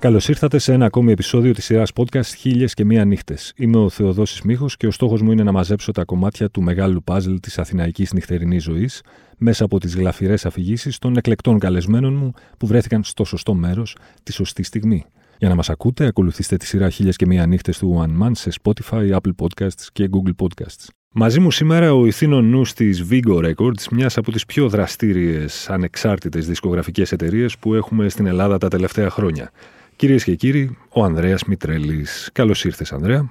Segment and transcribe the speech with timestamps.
[0.00, 3.52] Καλώς ήρθατε σε ένα ακόμη επεισόδιο της σειράς podcast Χίλιες και Μία Νύχτες.
[3.56, 7.02] Είμαι ο Θεοδόσης Μίχο και ο στόχος μου είναι να μαζέψω τα κομμάτια του μεγάλου
[7.02, 9.02] παζλ της αθηναϊκής νυχτερινής ζωής
[9.38, 14.32] μέσα από τις γλαφυρές αφηγήσεις των εκλεκτών καλεσμένων μου που βρέθηκαν στο σωστό μέρος τη
[14.32, 15.04] σωστή στιγμή.
[15.38, 18.50] Για να μας ακούτε, ακολουθήστε τη σειρά Χίλιες και Μία Νύχτες του One Man σε
[18.62, 20.86] Spotify, Apple Podcasts και Google Podcasts.
[21.12, 26.46] Μαζί μου σήμερα ο ηθήνων νου της Vigo Records, μιας από τις πιο δραστήριες ανεξάρτητες
[26.46, 29.50] δισκογραφικές εταιρείες που έχουμε στην Ελλάδα τα τελευταία χρόνια.
[30.00, 32.30] Κυρίες και κύριοι, ο Ανδρέας Μητρέλης.
[32.32, 33.30] Καλώς ήρθες, Ανδρέα.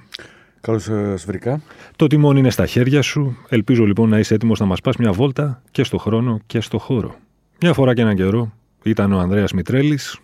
[0.60, 1.60] Καλώς σας βρήκα.
[1.96, 3.36] Το τιμόνι είναι στα χέρια σου.
[3.48, 6.78] Ελπίζω λοιπόν να είσαι έτοιμος να μας πας μια βόλτα και στο χρόνο και στο
[6.78, 7.16] χώρο.
[7.60, 8.52] Μια φορά και έναν καιρό
[8.82, 10.18] ήταν ο Ανδρέας Μητρέλης.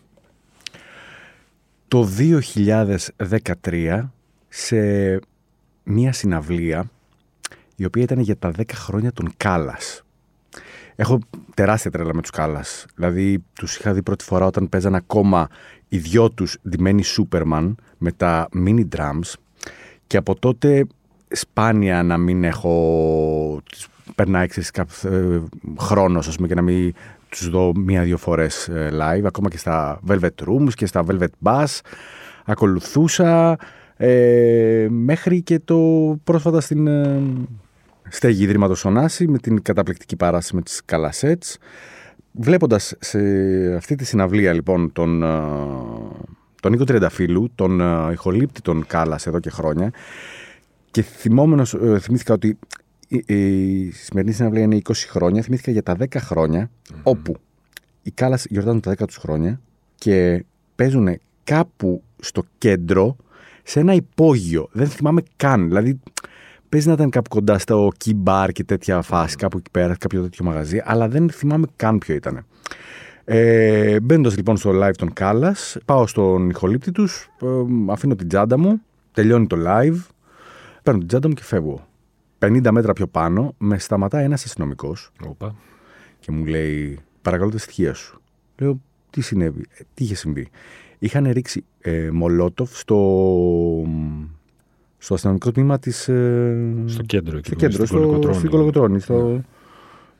[1.88, 4.12] Το 2013
[4.48, 4.78] σε
[5.82, 6.90] μια συναυλία
[7.76, 10.05] η οποία ήταν για τα 10 χρόνια των Κάλλας.
[10.96, 11.18] Έχω
[11.54, 12.86] τεράστια τρέλα με τους Κάλλας.
[12.94, 15.48] Δηλαδή τους είχα δει πρώτη φορά όταν παίζαν ακόμα
[15.88, 19.32] οι δυο τους ντυμένοι Σούπερμαν με τα mini drums
[20.06, 20.86] και από τότε
[21.28, 23.62] σπάνια να μην έχω
[24.14, 26.94] περνάει ξέρεις, κάποιο χρόνος ας πούμε, και να μην
[27.28, 31.80] τους δω μία-δύο φορές ε, live ακόμα και στα Velvet Rooms και στα Velvet Bass
[32.44, 33.58] ακολουθούσα
[33.96, 35.80] ε, μέχρι και το
[36.24, 37.22] πρόσφατα στην ε,
[38.08, 41.58] στέγη Ιδρύματος Ωνάση με την καταπληκτική παράσταση με τις Καλασέτς
[42.38, 43.18] Βλέποντας σε
[43.76, 45.26] αυτή τη συναυλία λοιπόν τον, ε,
[46.60, 49.90] τον Νίκο Τριανταφύλου, τον ε, ηχολήπτη των Κάλλας εδώ και χρόνια
[50.90, 52.58] και θυμόμενος, ε, θυμήθηκα ότι
[53.08, 56.70] η, σημερινή συναυλία είναι 20 χρόνια, θυμήθηκα για τα 10 χρονια
[57.02, 57.36] όπου
[58.02, 59.60] οι Κάλλας γιορτάζουν τα 10 τους χρόνια
[59.94, 63.16] και παίζουν κάπου στο κέντρο
[63.62, 64.68] σε ένα υπόγειο.
[64.72, 65.68] Δεν θυμάμαι καν.
[65.68, 66.00] Δηλαδή,
[66.68, 70.22] Παίζει να ήταν κάπου κοντά στο key bar και τέτοια φάση, κάπου εκεί πέρα, κάποιο
[70.22, 72.46] τέτοιο μαγαζί, αλλά δεν θυμάμαι καν ποιο ήταν.
[73.24, 77.46] Ε, Μπαίνοντας λοιπόν στο live των Κάλλας, πάω στον ηχολήπτη τους, ε,
[77.92, 78.80] αφήνω την τσάντα μου,
[79.12, 79.98] τελειώνει το live,
[80.82, 81.86] παίρνω την τσάντα μου και φεύγω.
[82.38, 85.10] 50 μέτρα πιο πάνω, με σταματάει ένας αστυνομικός
[86.18, 88.20] και μου λέει: Παρακαλώ τα στοιχεία σου.
[88.56, 90.48] Λέω: Τι συνέβη, ε, τι είχε συμβεί.
[90.98, 92.96] Είχαν ρίξει ε, μολότοφ στο
[94.98, 96.08] στο αστυνομικό τμήμα της.
[96.08, 96.74] Ε...
[96.86, 99.00] Στο κέντρο, στο κέντρο, στο, στην Κολοκοτρώνη.
[99.00, 99.28] Στο...
[99.28, 99.40] Ναι.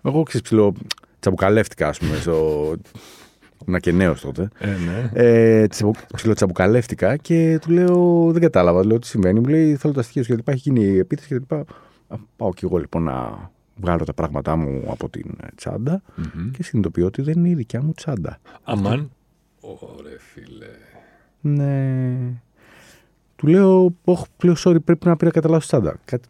[0.03, 0.73] Εγώ ξέρω,
[1.19, 2.75] τσαμπουκαλεύτηκα, ας πούμε, στο.
[3.67, 4.49] Ήμουν και νέος τότε.
[4.59, 5.11] Ε, ναι.
[5.13, 5.67] ε,
[6.35, 8.87] τσαμπουκαλεύτηκα και του λέω: Δεν κατάλαβα.
[8.87, 9.41] Λέω τι συμβαίνει.
[9.41, 11.65] Μου λέει: Θέλω τα στοιχεία σου γιατί υπάρχει γίνει η επίθεση και λοιπά.
[12.37, 16.51] Πάω κι εγώ λοιπόν να βγάλω τα πράγματά μου από την τσάντα mm-hmm.
[16.53, 18.39] και συνειδητοποιώ ότι δεν είναι η δικιά μου τσάντα.
[18.63, 19.11] Αμάν.
[19.61, 20.67] Ωραία, φίλε.
[21.41, 22.17] Ναι.
[23.37, 25.97] Του λέω, Όχι, λέω, sorry, πρέπει να πήρα κατά λάθος τσάντα.
[26.05, 26.29] Κάτι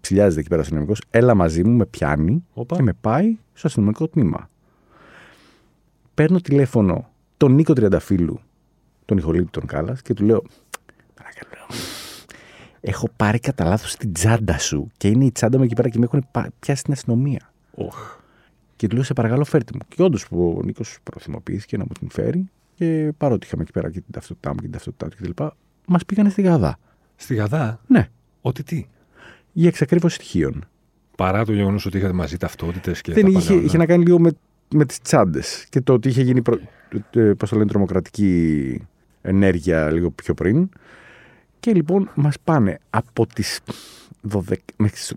[0.00, 1.02] ψηλιάζεται εκεί πέρα ο αστυνομικός.
[1.10, 2.76] Έλα μαζί μου, με πιάνει Οπα.
[2.76, 4.48] και με πάει στο αστυνομικό τμήμα.
[6.14, 8.40] Παίρνω τηλέφωνο τον Νίκο Τριανταφύλου,
[9.04, 10.42] τον ηχολήπτη των Κάλλας και του λέω,
[11.14, 11.66] Παρακαλώ.
[12.80, 15.98] Έχω πάρει κατά λάθος την τσάντα σου και είναι η τσάντα μου εκεί πέρα και
[15.98, 16.26] με έχουν
[16.58, 17.52] πιάσει στην αστυνομία.
[17.76, 17.84] Oh.
[18.76, 19.80] Και του λέω, Σε παρακαλώ, φέρτε μου.
[19.88, 24.00] Και όντως ο Νίκος προθυμοποιήθηκε να μου την φέρει και παρότι είχαμε εκεί πέρα και
[24.00, 25.44] την ταυτότητά μου και την ταυτότητά του κτλ
[25.88, 26.78] μας πήγανε στη Γαδά.
[27.16, 28.08] Στη Γαδά; Ναι.
[28.40, 28.86] Ότι τι;
[29.52, 30.64] Για εξακρίβωση στοιχείων.
[31.16, 33.12] Παρά το γεγονός ότι είχατε μαζί ταυτότητες και.
[33.12, 34.30] Δεν είχε, είχε να κάνει λίγο με,
[34.74, 36.58] με τις τσάντες και το ότι είχε γίνει προ,
[37.38, 38.82] πώς το λένε, τρομοκρατική
[39.22, 40.68] ενέργεια λίγο πιο πριν.
[41.60, 43.60] Και λοιπόν μας πάνε από τις
[44.30, 44.54] 12,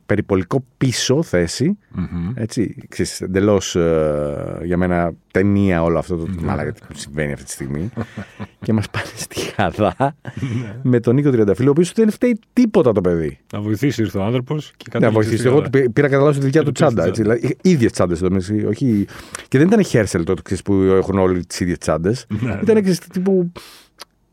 [0.06, 1.78] περιπολικό πίσω θέση.
[1.96, 2.32] Mm-hmm.
[2.34, 6.42] Έτσι, ξέρεις, εντελώς ε, για μένα ταινία όλο αυτό το mm-hmm.
[6.42, 7.90] μάλακα που συμβαίνει αυτή τη στιγμή.
[8.66, 10.76] και μας πάνε στη Χαδά ναι.
[10.92, 13.40] με τον Νίκο Τριανταφύλλο, ο οποίος δεν φταίει τίποτα το παιδί.
[13.54, 15.46] Να βοηθήσει ήρθε ο άνθρωπος και Να βοηθήσει.
[15.46, 15.64] Εγώ
[15.94, 17.06] πήρα κατά λάθος τη δικιά του τσάντα.
[17.06, 18.54] Έτσι, δηλαδή, ίδιες τσάντες εδώ μέσα.
[18.68, 19.06] Όχι...
[19.48, 22.26] Και δεν ήταν Χέρσελ τότε ξέρεις, που έχουν όλοι τις ίδιες τσάντες.
[22.42, 23.52] Ναι, ήταν ξέρεις, τύπου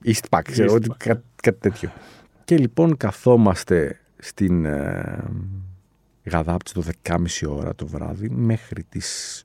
[0.05, 0.79] Eastpak, ξέρω,
[1.43, 1.93] κάτι τέτοιο.
[2.45, 5.25] Και λοιπόν καθόμαστε στην ε,
[6.25, 9.45] Γαδά από τις 12.30 ώρα το βράδυ μέχρι τις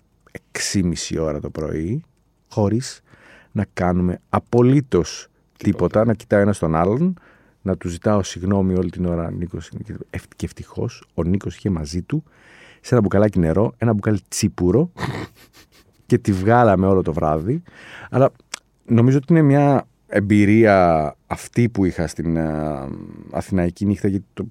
[0.74, 2.04] 6.30 ώρα το πρωί
[2.50, 3.02] χωρίς
[3.52, 5.28] να κάνουμε απολύτως
[5.58, 7.14] τίποτα, να κοιτάω ένας στον άλλον,
[7.62, 9.31] να του ζητάω συγγνώμη όλη την ώρα.
[9.31, 9.72] Νίκος,
[10.36, 12.24] και ευτυχώς ο Νίκος είχε μαζί του
[12.81, 14.92] σε ένα μπουκαλάκι νερό, ένα μπουκάλι τσίπουρο
[16.06, 17.62] και τη βγάλαμε όλο το βράδυ.
[18.10, 18.31] Αλλά
[18.86, 22.88] νομίζω ότι είναι μια εμπειρία αυτή που είχα στην uh,
[23.31, 24.46] Αθηναϊκή νύχτα γιατί το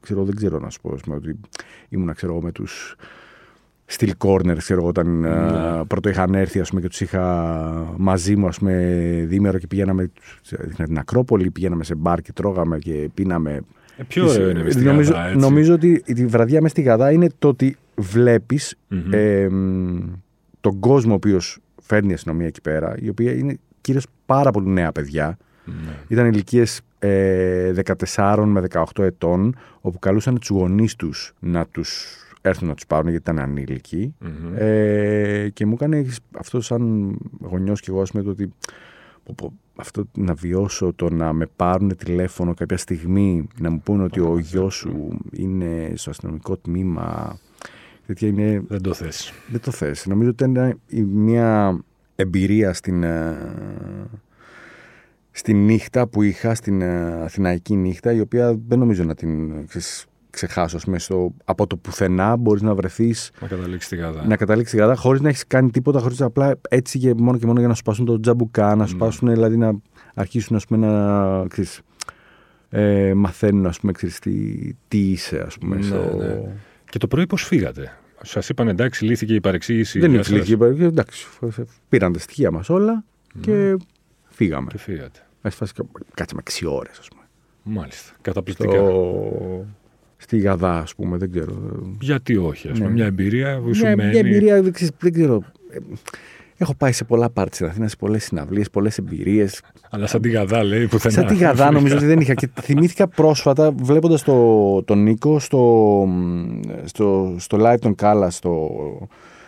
[0.00, 1.40] ξέρω, δεν ξέρω να σου πω, ότι
[1.88, 2.96] ήμουν ξέρω, με τους
[3.98, 5.84] Steel Corner, ξέρω, όταν ναι.
[5.84, 8.74] πρώτο είχαν έρθει ας πούμε, και τους είχα μαζί μου ας πούμε,
[9.28, 10.10] διήμερο και πηγαίναμε
[10.72, 13.60] στην Ακρόπολη, πηγαίναμε σε μπαρ και τρώγαμε και πίναμε.
[13.96, 15.38] Ε, ποιο ωραίο είναι στη νομίζω, Γαδά, έτσι.
[15.38, 19.12] νομίζω ότι η βραδιά μες στη Γαδά είναι το ότι βλέπεις mm-hmm.
[19.12, 19.48] ε,
[20.60, 24.68] τον κόσμο ο οποίος φέρνει η αστυνομία εκεί πέρα, η οποία είναι κυρίως πάρα πολύ
[24.68, 25.38] νέα παιδιά.
[25.64, 25.98] Ναι.
[26.08, 27.72] Ήταν ηλικίες ε,
[28.14, 33.10] 14 με 18 ετών, όπου καλούσαν τους γονείς τους να τους έρθουν να τους πάρουν
[33.10, 34.14] γιατί ήταν ανήλικοι.
[34.18, 34.52] Μμμ.
[34.56, 36.06] Ε, και μου έκανε
[36.38, 38.52] αυτό σαν γονιός και εγώ ας πούμε το ότι
[39.24, 44.02] πω, πω, αυτό να βιώσω το να με πάρουν τηλέφωνο κάποια στιγμή να μου πούνε
[44.02, 47.38] ότι ο γιος σου είναι στο αστυνομικό τμήμα
[48.06, 49.32] τέτοια είναι, Δεν το θες.
[49.48, 51.78] δεν το θες νομίζω ότι ήταν μια
[52.16, 53.36] εμπειρία στην ε,
[55.32, 60.06] στη νύχτα που είχα στην ε, Αθηναϊκή νύχτα η οποία δεν νομίζω να την ξέρεις,
[60.30, 64.26] ξεχάσω ας πούμε, στο, από το πουθενά μπορείς να βρεθείς Να καταλήξεις τη γάδα.
[64.26, 67.58] να καταλήξεις γαδά χωρίς να έχεις κάνει τίποτα, χωρίς απλά έτσι και μόνο και μόνο
[67.58, 68.98] για να σου πάσουν το τζαμπουκά, να σου Ναι.
[68.98, 69.72] πάσουν δηλαδή να
[70.14, 71.80] αρχίσουν ας πούμε, να ξέρεις,
[72.70, 74.32] ε, μαθαίνουν ας πούμε, ξέρεις, τι,
[74.88, 75.76] τι είσαι, ας πούμε.
[75.76, 76.14] Ναι, στο...
[76.16, 76.40] ναι.
[76.90, 77.92] Και το πρωί πώς φύγατε;
[78.22, 79.98] Σας είπαν εντάξει, λύθηκε η παρεξήγηση.
[79.98, 80.46] Δεν γεια είναι σας.
[80.48, 81.26] φιλική, εντάξει,
[81.88, 83.04] πήραν τα στοιχεία μας όλα
[83.40, 83.76] και
[84.42, 84.66] φύγαμε.
[84.70, 85.20] Και φύγατε.
[85.42, 85.72] Ας φάση,
[86.14, 87.22] κάτσαμε 6 ώρες, ας πούμε.
[87.62, 88.12] Μάλιστα.
[88.20, 88.70] Καταπληκτικά.
[88.72, 89.66] Στο...
[90.16, 91.54] Στη Γαδά, ας πούμε, δεν ξέρω.
[92.00, 92.86] Γιατί όχι, ας πούμε.
[92.88, 92.92] Ναι.
[92.94, 94.10] Μια εμπειρία που σου Μια, μένει.
[94.10, 95.42] μια εμπειρία, δεν, ξέρεις, δεν ξέρω.
[95.70, 95.78] Ε,
[96.56, 99.62] Έχω πάει σε πολλά πάρτι στην Αθήνα, σε πολλές συναυλίες, πολλές εμπειρίες.
[99.90, 101.14] Αλλά σαν τη γαδά λέει πουθενά.
[101.14, 102.34] Σαν τη Γαδά νομίζω ότι δεν είχα.
[102.34, 106.06] Και θυμήθηκα πρόσφατα βλέποντας το, τον Νίκο στο,
[106.84, 108.70] στο, στο live των Κάλα στο,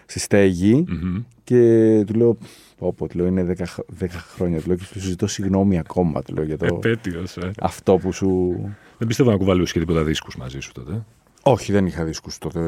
[0.07, 1.23] στη στέγη Μμμ.
[1.45, 2.37] και του λέω.
[2.85, 4.61] Πω, πω, του λέω είναι 10, χ- 10 χρόνια.
[4.61, 6.23] Του λέω και σου ζητώ συγγνώμη ακόμα.
[6.23, 7.51] Του λέω για το, Επέτειος, ε.
[7.61, 8.55] αυτό που σου.
[8.99, 11.05] Δεν πιστεύω να κουβαλούσε και τίποτα δίσκους μαζί σου τότε.
[11.43, 12.61] Όχι, δεν είχα δίσκους τότε.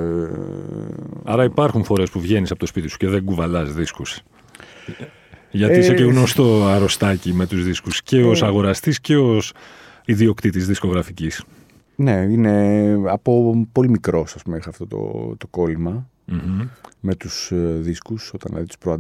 [1.25, 4.21] Άρα υπάρχουν φορές που βγαίνεις από το σπίτι σου και δεν κουβαλάς δίσκους.
[5.51, 8.47] Γιατί Ε, είσαι και γνωστό αρρωστάκι με τους δίσκους και ως Ε.
[8.47, 9.53] αγοραστής και ως
[10.05, 11.45] ιδιοκτήτης δισκογραφικής.
[11.97, 16.09] Ναι, είναι από πολύ μικρός, ας πούμε, είχα αυτό το, το κόλλημα.
[16.29, 16.69] Μμμ.
[17.01, 18.97] με τους ε, δίσκους όταν δηλαδή τους προ,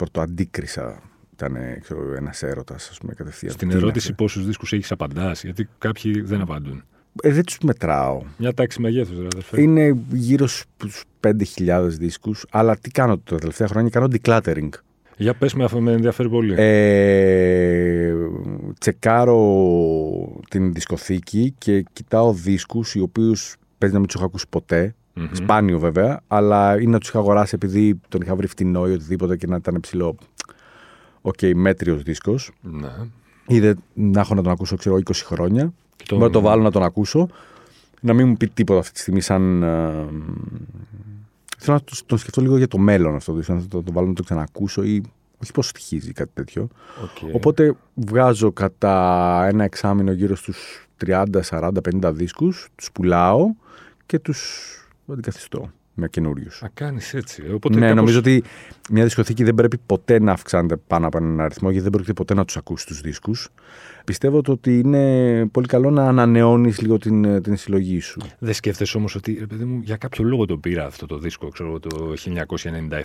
[0.00, 1.02] πρωτοαντίκρισα
[1.32, 3.52] ήταν ξέρω, ένας έρωτας ας πούμε κατευθείαν.
[3.52, 4.22] Στην Τι είναι ερώτηση αυτό.
[4.22, 6.82] πόσους δίσκους έχεις απαντάς, γιατί κάποιοι δεν απαντούν.
[7.22, 8.22] Ε, δεν τους μετράω.
[8.36, 9.60] Μια τάξη μεγέθους, ρε αδερφέ.
[9.62, 14.68] Είναι γύρω στους 5.000 δίσκους, αλλά τι κάνω τα τελευταία χρόνια, κάνω decluttering.
[15.16, 16.54] Για πες με, αφού με ενδιαφέρει πολύ.
[16.56, 18.14] Ε,
[18.78, 19.40] τσεκάρω
[20.48, 24.94] την δισκοθήκη και κοιτάω δίσκους οι οποίους παίζει να μην τους έχω ακούσει ποτέ.
[25.20, 25.28] Μμμ.
[25.32, 29.36] Σπάνιο βέβαια, αλλά είναι να τους είχα αγοράσει επειδή τον είχα βρει φτηνό ή οτιδήποτε
[29.36, 30.16] και να ήταν ψηλό.
[31.20, 32.50] Οκ, μέτριος δίσκος.
[32.60, 32.88] Ναι.
[33.46, 35.72] ή δεν, να έχω να τον ακούσω, ξέρω, 20 χρόνια.
[35.96, 37.28] Και το- Μπορώ να το βάλω να τον ακούσω.
[38.00, 39.62] Να μην μου πει τίποτα αυτή τη στιγμή σαν...
[39.62, 40.06] ε,
[41.58, 43.32] θέλω να το, το σκεφτώ λίγο για το μέλλον αυτό.
[43.32, 45.02] Δηλαδή, να το, το βάλω να το ξανακούσω ή
[45.42, 46.68] όχι πώς στοιχίζει κάτι τέτοιο.
[47.02, 47.34] Οκ.
[47.34, 51.70] Οπότε βγάζω κατά ένα εξάμεινο γύρω στους 30, 40,
[52.02, 53.46] 50 δίσκους, τους πουλάω
[54.06, 54.74] και τους
[55.12, 56.58] αντικαθιστώ με καινούριους.
[56.62, 57.42] Να κάνεις έτσι.
[57.48, 57.52] ε.
[57.52, 58.42] Οπότε Ναι, κάπως- νομίζω ότι
[58.90, 62.34] μια δισκοθήκη δεν πρέπει ποτέ να αυξάνεται πάνω από έναν αριθμό, γιατί δεν πρόκειται ποτέ
[62.34, 63.48] να τους ακούσεις τους δίσκους.
[64.04, 68.20] Πιστεύω το ότι είναι πολύ καλό να ανανεώνεις λίγο την, την συλλογή σου.
[68.38, 71.48] Δεν σκέφτεσαι όμως ότι, ρε παιδί μου, για κάποιο λόγο το πήρα αυτό το δίσκο,
[71.48, 72.12] ξέρω εγώ, το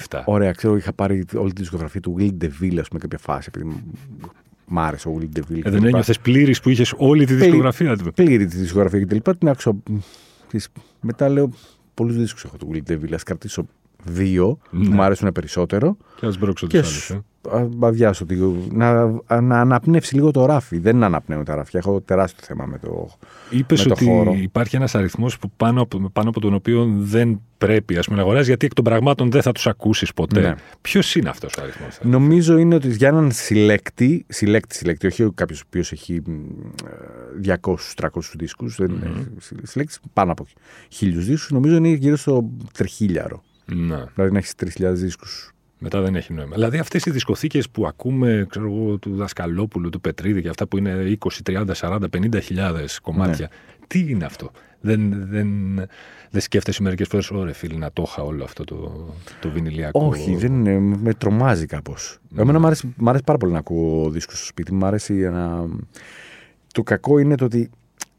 [0.10, 0.24] 1997.
[0.26, 3.66] Ωραία, ξέρω, είχα πάρει όλη τη δισκογραφία του Will DeVille, ας πούμε, κάποια φάση, επειδή
[3.66, 4.26] μ-
[4.66, 5.62] μ' άρεσε ο Will DeVille.
[5.64, 9.14] Ε, δεν ένιωθες πλήρης που είχες όλη τη δισκογραφία του; Πλήρη τη δισκογραφία και τα
[9.14, 9.36] λοιπά.
[9.36, 9.76] Την άκουσα.
[10.48, 10.68] ξέρεις,
[11.02, 11.52] Μετά λέω,
[11.96, 13.14] πολλού δίσκου έχω του Will DeVille.
[13.14, 13.68] Α κρατήσω
[14.06, 14.90] δύο που Ναι.
[14.90, 15.98] μου άρεσουν περισσότερο.
[16.16, 17.04] Και α μπρώξω Και τους άλλους.
[17.04, 17.26] σου-
[17.84, 18.56] α, αδειάσω λίγο.
[18.72, 19.06] Να,
[19.42, 20.78] να αναπνεύσει λίγο το ράφι.
[20.78, 21.80] Δεν αναπνέω τα ράφια.
[21.80, 23.10] Έχω τεράστιο θέμα με το.
[23.50, 24.34] Είπες με το ότι χώρο.
[24.34, 28.48] υπάρχει ένας αριθμός πάνω, από- πάνω από τον οποίο δεν πρέπει ας πούμε, να αγοράζει,
[28.48, 30.40] γιατί εκ των πραγμάτων δεν θα τους ακούσεις ποτέ.
[30.40, 30.56] Ναι.
[30.82, 35.60] Ποιος είναι αυτός ο αριθμός, Νομίζω είναι ότι για έναν συλλέκτη, συλλέκτη, συλλέκτη, όχι κάποιος
[35.60, 38.80] ο οποίος έχει μ, ε, 200-300 δίσκους,
[39.64, 40.46] συλλέκτης πάνω από
[40.90, 43.44] χίλιους δίσκους, νομίζω είναι γύρω στο τριχίλιαρο.
[43.66, 44.04] Ναι.
[44.14, 45.50] Δηλαδή να έχεις 3.000 δίσκους.
[45.80, 46.54] Μετά δεν έχει νόημα.
[46.54, 50.78] Δηλαδή αυτές οι δισκοθήκες που ακούμε, ξέρω εγώ, του Δασκαλόπουλου, του Πετρίδη και αυτά που
[50.78, 53.50] είναι 20, 30, 40, 50 χιλιάδες κομμάτια.
[53.88, 55.50] Τι είναι αυτό; Δεν, δεν,
[56.30, 59.06] δεν σκέφτεσαι μερικές φορές, ωραία φίλε, να το είχα όλο αυτό το,
[59.40, 60.08] το βινιλιακό.
[60.08, 62.18] Όχι, δεν είναι, με τρομάζει κάπως.
[62.38, 64.74] Εμένα μου αρέσει, μ' αρέσει πάρα πολύ να ακούω δίσκους στο σπίτι.
[64.74, 65.66] Μ' αρέσει να.
[66.74, 67.70] Το κακό είναι το ότι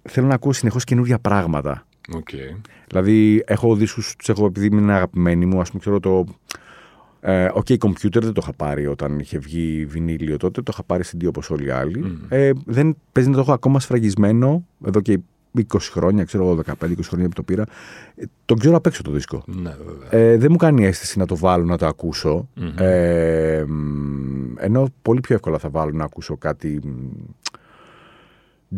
[0.03, 1.87] θέλω να ακούω συνεχώς καινούργια πράγματα.
[2.14, 2.28] Οκ.
[2.88, 6.25] Δηλαδή, έχω δίσκους, τους έχω επειδή είναι αγαπημένοι μου, ας πούμε, ξέρω το.
[7.20, 11.02] Ε, OK Computer δεν το είχα πάρει όταν είχε βγει βινίλιο τότε, το είχα πάρει
[11.06, 11.98] CD όπως όλοι οι άλλοι.
[11.98, 12.16] Μμμ.
[12.28, 15.18] Ε, δεν παίζει να το έχω ακόμα σφραγισμένο εδώ και
[15.56, 17.64] 20 χρόνια, ξέρω εγώ, 15-20 χρόνια που το πήρα.
[18.14, 19.42] Ε, τον ξέρω απ' έξω το δίσκο.
[19.46, 20.28] Ναι, βέβαια.
[20.30, 22.48] Ε, δεν μου κάνει αίσθηση να το βάλω να το ακούσω.
[22.54, 22.72] Μμμ.
[22.78, 26.90] Ε, μ, ενώ πολύ πιο εύκολα θα βάλω να ακούσω κάτι μ,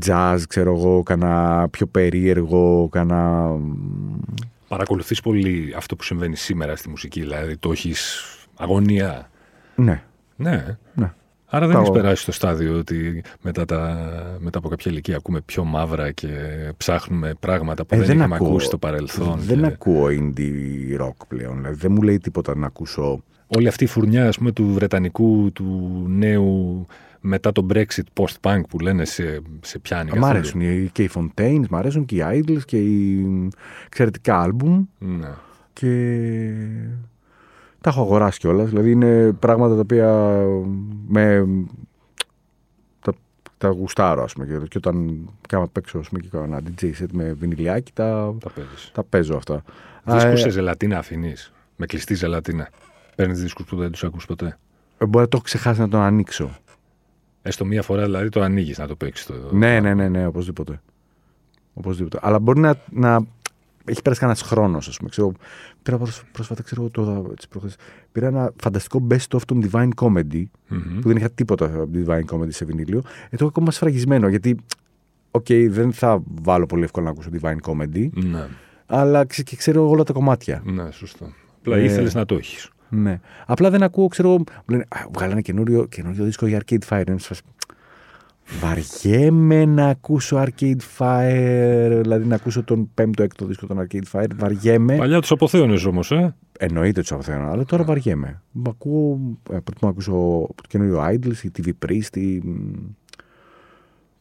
[0.07, 3.51] jazz, ξέρω εγώ, κάνα πιο περίεργο, κάνα...
[4.69, 8.23] Παρακολουθείς πολύ αυτό που συμβαίνει σήμερα στη μουσική, δηλαδή το έχεις
[8.57, 9.31] αγωνία;
[9.75, 10.03] Ναι,
[10.37, 10.77] Ναι.
[10.95, 11.13] ναι.
[11.51, 15.41] Άρα δεν Τα- έχεις περάσει στο στάδιο ότι μετά, τα, μετά από κάποια ηλικία ακούμε
[15.41, 16.29] πιο μαύρα και
[16.77, 18.49] ψάχνουμε πράγματα που Ε, δεν, δεν είχαμε ακούω.
[18.49, 19.39] ακούσει στο παρελθόν.
[19.39, 21.57] Δεν και ακούω indie rock πλέον.
[21.57, 23.23] Δηλαδή, δεν μου λέει τίποτα να ακούσω.
[23.57, 26.87] Όλη αυτή η φουρνιά ας πούμε, του βρετανικού, του νέου
[27.21, 30.11] μετά το Brexit post-punk που λένε σε, σε πιάνει.
[30.11, 30.27] Μ' καθόλου.
[30.31, 33.27] αρέσουν οι- και οι Fontaines, μ' αρέσουν και οι Idols και οι
[33.87, 35.29] εξαιρετικά άλμπουμ Ναι.
[35.73, 36.53] και
[37.81, 38.69] τα έχω αγοράσει κιόλας.
[38.69, 40.37] Δηλαδή είναι πράγματα τα οποία
[41.09, 41.47] με...
[43.01, 43.13] τα,
[43.59, 44.47] τα γουστάρω, ας πούμε.
[44.47, 48.35] Και, και όταν κάμα παίξω, ας πούμε, και κάνω ένα DJ set με βινιλιάκι, τα,
[48.41, 48.91] Τα παίζεις.
[48.95, 49.63] τα παίζω αυτά.
[50.05, 51.53] Δίσκους Ε, σε ζελατίνα αφήνεις.
[51.77, 52.69] Με κλειστή ζελατίνα.
[53.19, 54.59] Παίρνεις δίσκους που δεν τους ακούς ποτέ.
[54.99, 56.51] ε, μπορεί να το έχω ξεχάσει να τον ανοίξω.
[57.43, 59.27] Έστω μία φορά δηλαδή το ανοίγεις να το παίξεις.
[59.27, 59.35] Το...
[59.53, 60.81] Ναι, ναι, ναι, ναι, οπωσδήποτε.
[61.75, 62.19] Οπωσδήποτε.
[62.23, 63.21] Αλλά μπορεί να, να
[63.85, 65.09] έχει πέρασει κανένας χρόνος, ας πούμε.
[65.11, 65.33] Ξέρω,
[65.83, 67.77] πήρα πρόσ- πρόσφατα, ξέρω, το, τις προχθές,
[68.13, 70.99] πήρα ένα φανταστικό best of των Divine Comedy, Μμμ.
[71.01, 72.99] που δεν είχα τίποτα από τη Divine Comedy σε βινίλιο.
[72.99, 74.57] Ε, το έχω ακόμα σφραγισμένο, γιατί,
[75.31, 78.47] οκ, δεν θα βάλω πολύ εύκολα να ακούσω Divine Comedy, Ναι,
[78.87, 80.63] αλλά ξε- και ξέρω όλα τα κομμάτια.
[80.65, 81.33] ναι, σωστό.
[81.59, 82.71] Απλά Ε, ήθελε να το έχεις.
[82.89, 83.21] Ναι.
[83.47, 87.09] Απλά δεν ακούω, ξέρω, μου λένε, Α, βγάλανε καινούριο, καινούριο δίσκο για Arcade Fire.
[87.09, 87.43] Είμαι σε φάση,
[88.61, 94.31] Βαριέμαι να ακούσω Arcade Fire, δηλαδή να ακούσω τον πέμπτο έκτο δίσκο των Arcade Fire.
[94.37, 94.97] Βαριέμαι.
[94.97, 96.35] Παλιά τους αποθέωνε όμως, ε.
[96.59, 98.43] Εννοείται τους αποθέωνα, αλλά τώρα βαριέμαι.
[98.53, 99.19] Μ' ακούω,
[99.51, 100.13] ε, προτιμώ να ακούσω
[100.55, 102.41] το καινούριο Idols, η TV Priest, η...
[102.45, 102.73] μ,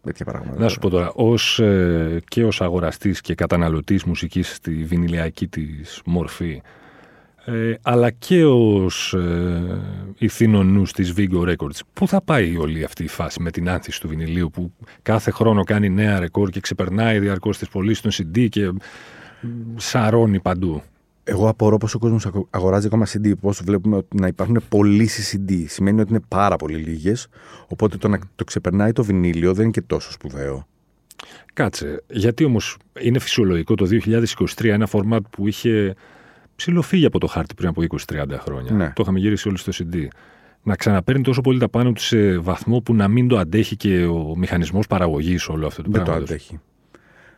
[0.03, 0.59] τέτοια πράγματα.
[0.61, 6.01] Να σου πω τώρα, ως, ε, και ως αγοραστής και καταναλωτής μουσικής στη βινιλιακή της
[6.05, 6.61] μορφή,
[7.49, 9.81] ε, αλλά και ως ε,
[10.17, 14.01] ηθήνο νους της Vigo Records, πού θα πάει όλη αυτή η φάση με την άνθηση
[14.01, 18.47] του βινιλίου που κάθε χρόνο κάνει νέα ρεκόρ και ξεπερνάει διαρκώς τις πωλήσεις των CD
[18.49, 18.77] και μ,
[19.75, 20.81] σαρώνει παντού.
[21.23, 23.31] Εγώ απορώ πόσο κόσμος αγοράζει ακόμα CD.
[23.41, 25.63] Πόσο βλέπουμε ότι να υπάρχουν πωλήσεις CD.
[25.67, 27.27] Σημαίνει ότι είναι πάρα πολύ λίγες.
[27.67, 30.67] Οπότε το να το ξεπερνάει το βινίλιο δεν είναι και τόσο σπουδαίο.
[31.53, 35.95] Κάτσε, γιατί όμως είναι φυσιολογικό το 2023 ένα φορμάτ που είχε
[36.57, 38.71] ψηλοφύγει από το χάρτη πριν από 20-30 χρόνια.
[38.71, 38.85] Ναι.
[38.95, 40.07] Το είχαμε γυρίσει όλοι στο CD.
[40.63, 44.05] Να ξαναπαίρνει τόσο πολύ τα πάνω του σε βαθμό που να μην το αντέχει και
[44.05, 46.23] ο μηχανισμός παραγωγής όλο αυτό το Δεν το πράγμα.
[46.23, 46.59] αντέχει.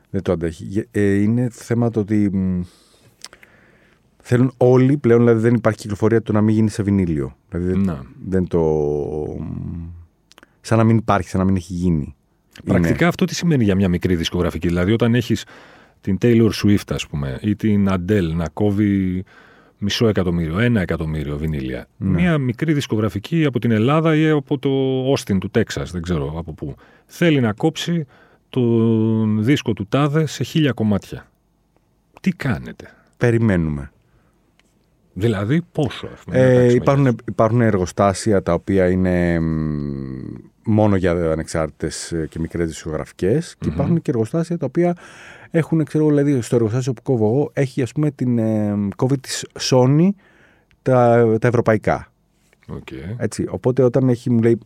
[0.09, 0.63] Δεν το αντέχει.
[0.63, 2.61] Γε- Ε, είναι θέμα το ότι μ,
[4.21, 7.35] θέλουν όλοι πλέον, δηλαδή δεν υπάρχει κυκλοφορία το να μην γίνει σε βινίλιο.
[7.49, 8.01] Δηλαδή δεν, Να.
[8.27, 8.59] δεν το.
[9.39, 9.88] μ,
[10.61, 12.15] σαν να μην υπάρχει, σαν να μην έχει γίνει.
[12.65, 15.45] Πρακτικά αυτό τι σημαίνει για μια μικρή δισκογραφική; Δηλαδή όταν έχεις
[16.01, 19.24] την Taylor Swift ας πούμε ή την Adele να κόβει
[19.77, 21.88] μισό εκατομμύριο, ένα εκατομμύριο βινίλια.
[21.98, 22.10] Ναι.
[22.22, 24.70] Μια μικρή δισκογραφική από την Ελλάδα ή από το
[25.13, 26.75] Austin του Τέξας, δεν ξέρω από πού.
[27.06, 28.06] Θέλει να κόψει
[28.50, 31.27] τον δίσκο του Τάδε σε χίλια κομμάτια.
[32.22, 33.91] Τι κάνετε; Περιμένουμε.
[35.13, 36.08] Δηλαδή πόσο.
[36.13, 40.24] Ας πούμε, να Ε, παίξουμε υπάρχουν, υπάρχουν εργοστάσια τα οποία είναι μ,
[40.65, 43.74] μόνο για ανεξάρτητες ε, και μικρές δισκογραφικές και Μμμ.
[43.74, 44.96] υπάρχουν και εργοστάσια τα οποία
[45.51, 49.46] έχουν, ξέρω, δηλαδή στο εργοστάσιο που κόβω εγώ έχει ας πούμε την ε, κόβει της
[49.60, 50.10] Sony
[50.82, 52.12] τα, τα ευρωπαϊκά.
[52.68, 52.88] Οκ.
[53.18, 53.46] Έτσι.
[53.50, 54.60] Οπότε όταν έχει, μου λέει.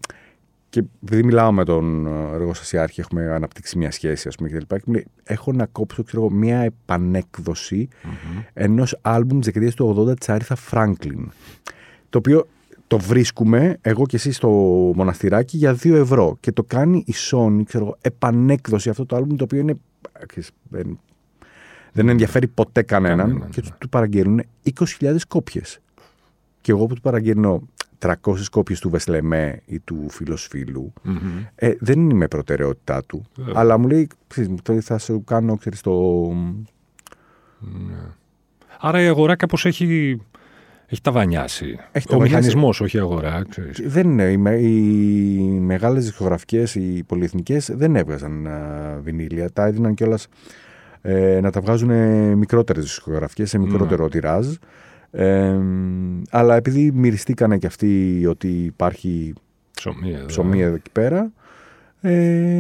[0.70, 4.60] Και επειδή μιλάω με τον ε, εργοστασιάρχη, έχουμε αναπτύξει μια σχέση, ας πούμε, και τα
[4.60, 8.42] λοιπά, και μου λέει: Έχω να κόψω, ξέρω, εγώ, μια επανέκδοση Μμμ.
[8.54, 11.32] ενός άλμπουμ της δεκαετίας του 80 της Άριθα Φράγκλιν.
[12.10, 12.48] Το οποίο
[12.94, 14.50] το βρίσκουμε εγώ και εσύ στο
[14.96, 16.38] μοναστηράκι για 2 ευρώ.
[16.40, 19.76] Και το κάνει η Sony, ξέρω εγώ, επανέκδοση αυτό το άλμπουμ το οποίο είναι.
[20.26, 21.00] ξέρεις, Δεν,
[21.92, 23.70] δεν ενδιαφέρει ποτέ κανέναν Κανέναν, και ναι.
[23.70, 24.42] του, του παραγγέλνουν
[25.00, 25.80] 20.000 κόπιες.
[26.62, 27.68] Και εγώ που του παραγγέλνω
[28.00, 28.14] 300
[28.52, 31.18] κόπιες του Βεσλεμέ ή του φίλος φίλου, Μμμ.
[31.56, 33.26] ε, δεν είμαι προτεραιότητά του.
[33.36, 33.54] Βέβαια.
[33.56, 35.92] Αλλά μου λέει, ξέρεις, το θα σου κάνω, ξέρεις, το...
[37.60, 38.02] Ναι.
[38.80, 40.20] Άρα η αγορά κάπως έχει,
[40.94, 41.78] έχει ταβανιάσει.
[41.92, 42.36] Έχει Ο ταβανιάσει.
[42.36, 43.44] μηχανισμός, όχι η αγορά.
[43.50, 43.82] Ξέρεις.
[43.86, 44.24] Δεν είναι.
[44.24, 44.70] Οι, με- οι
[45.60, 49.50] μεγάλες δισκογραφικές, οι πολυεθνικές δεν έβγαζαν α, βινίλια.
[49.52, 50.28] Τα έδιναν κιόλας
[51.02, 54.48] ε, να τα βγάζουν ε, μικρότερες δισκογραφικές, σε μικρότερο τυράζ.
[55.12, 55.60] Ε,
[56.30, 59.34] αλλά επειδή μυριστήκανε κι αυτοί ότι υπάρχει
[59.76, 60.26] Ψωμί εδώ.
[60.26, 61.32] ψωμί εδώ εκεί πέρα,
[62.02, 62.56] ε,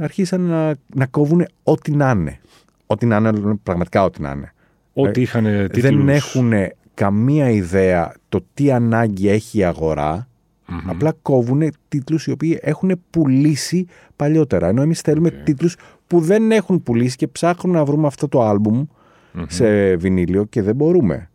[0.00, 2.38] αρχίσαν να, να κόβουν ό,τι να είναι.
[2.86, 4.52] Ό,τι να είναι, πραγματικά ό,τι να είναι.
[4.92, 5.82] Ό,τι είχαν τίτλους.
[5.82, 6.52] Δεν έχουν
[6.96, 10.28] καμία ιδέα το τι ανάγκη έχει η αγορά.
[10.66, 10.90] Μμμ.
[10.90, 13.86] Απλά κόβουν τίτλους οι οποίοι έχουν πουλήσει
[14.16, 14.68] παλιότερα.
[14.68, 15.44] Ενώ εμείς θέλουμε Οκ.
[15.44, 15.76] τίτλους
[16.06, 18.84] που δεν έχουν πουλήσει και ψάχνουμε να βρούμε αυτό το άλμπουμ
[19.32, 19.44] Μμμ.
[19.48, 21.30] σε βινίλιο και δεν μπορούμε.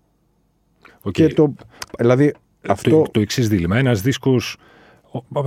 [1.01, 1.11] Οκ.
[1.11, 1.53] Και το,
[1.99, 2.33] δηλαδή
[2.67, 2.89] αυτό...
[2.89, 3.77] Το, το εξής δίλημμα.
[3.77, 4.57] Ένας δίσκος.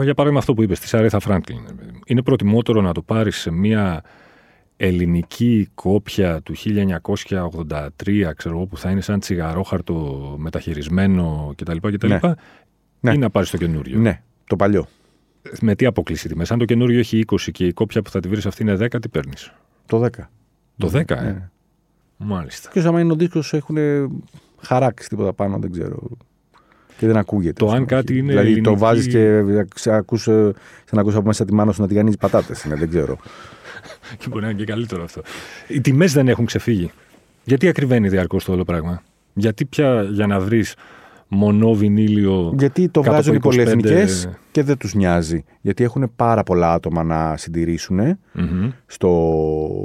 [0.02, 1.58] Για παράδειγμα, αυτό που είπες της Αρέθα Φράγκλιν.
[2.06, 4.02] Είναι προτιμότερο να το πάρεις σε μια
[4.76, 11.76] ελληνική κόπια του 1983, ξέρω εγώ, που θα είναι σαν τσιγαρόχαρτο μεταχειρισμένο κτλ.
[11.76, 12.20] κτλ Ναι.
[13.00, 13.12] Ναι.
[13.12, 14.86] ή να πάρεις το καινούριο; Ναι, το παλιό.
[15.60, 16.44] Με τι αποκλείσει τιμέ.
[16.48, 19.00] Αν το καινούριο έχει 20 και η κόπια που θα τη βρεις αυτή είναι 10,
[19.00, 19.52] τι παίρνεις;
[19.86, 20.08] Το 10.
[20.76, 21.48] Το 10, ε; Ναι.
[22.16, 22.70] Μάλιστα.
[22.72, 23.76] Και άμα είναι ο δίσκος έχουν
[24.60, 26.08] χαράξεις τίποτα πάνω, δεν ξέρω.
[26.96, 27.52] Και δεν ακούγεται.
[27.52, 27.94] Το στην αν αρχή.
[27.94, 29.42] κάτι είναι Δηλαδή ελληνική- το βάζεις και
[29.90, 30.54] ακούς, σαν
[30.92, 32.64] να ακούς από μέσα τη μάνα σου να τηγανίζει πατάτες.
[32.64, 33.16] Είναι, δεν ξέρω.
[34.18, 35.22] Και μπορεί να είναι και καλύτερο αυτό.
[35.68, 36.90] Οι τιμές δεν έχουν ξεφύγει.
[37.44, 39.02] Γιατί ακριβένει διαρκώς το όλο πράγμα;
[39.34, 40.74] Γιατί πια για να βρεις
[41.28, 42.54] μονό βινίλιο.
[42.58, 45.44] Γιατί το κάτω βγάζουν οι από 25 πολυεθνικές και δεν τους νοιάζει.
[45.60, 48.70] Γιατί έχουν πάρα πολλά άτομα να συντηρήσουν Μμμ.
[48.86, 49.08] στο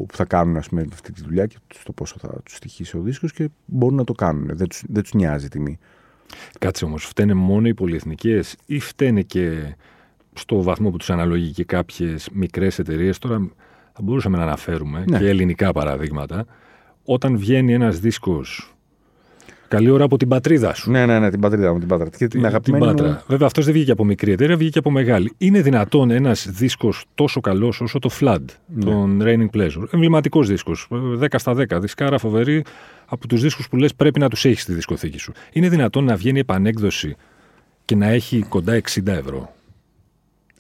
[0.08, 3.02] που θα κάνουν ας πούμε, αυτή τη δουλειά και στο πόσο θα τους στοιχήσει ο
[3.02, 4.50] δίσκος και μπορούν να το κάνουν.
[4.54, 5.80] Δεν του δεν τους νοιάζει η τιμή.
[6.60, 9.76] Κάτσε όμως, φταίνε μόνο οι πολυεθνικές ή φταίνε και
[10.34, 13.50] στο βαθμό που τους αναλογεί και κάποιες μικρές εταιρείες; Τώρα
[13.94, 15.18] θα μπορούσαμε να αναφέρουμε Ναι.
[15.18, 16.46] και ελληνικά παραδείγματα.
[17.04, 18.74] Όταν βγαίνει ένας δίσκος.
[19.70, 20.92] Καλή ώρα από την πατρίδα σου.
[20.92, 22.10] Ναι, ναι, ναι, την πατρίδα μου, την Πάτρα.
[22.18, 23.08] Και την αγαπημένη Πάτρα.
[23.08, 23.22] μου.
[23.28, 25.32] Βέβαια, αυτός δεν βγήκε από μικρή εταιρεία, βγήκε από μεγάλη.
[25.38, 28.84] Είναι δυνατόν ένας δίσκος τόσο καλός όσο το Flood, Ναι.
[28.84, 29.84] τον Raining Pleasure.
[29.94, 30.88] Εμβληματικός δίσκος.
[31.20, 31.80] 10 στα 10.
[31.80, 32.64] Δισκάρα φοβερή
[33.06, 35.32] από τους δίσκους που λες πρέπει να τους έχεις στη δισκοθήκη σου.
[35.52, 37.16] Είναι δυνατόν να βγαίνει επανέκδοση
[37.86, 39.54] και να έχει κοντά 60 ευρώ.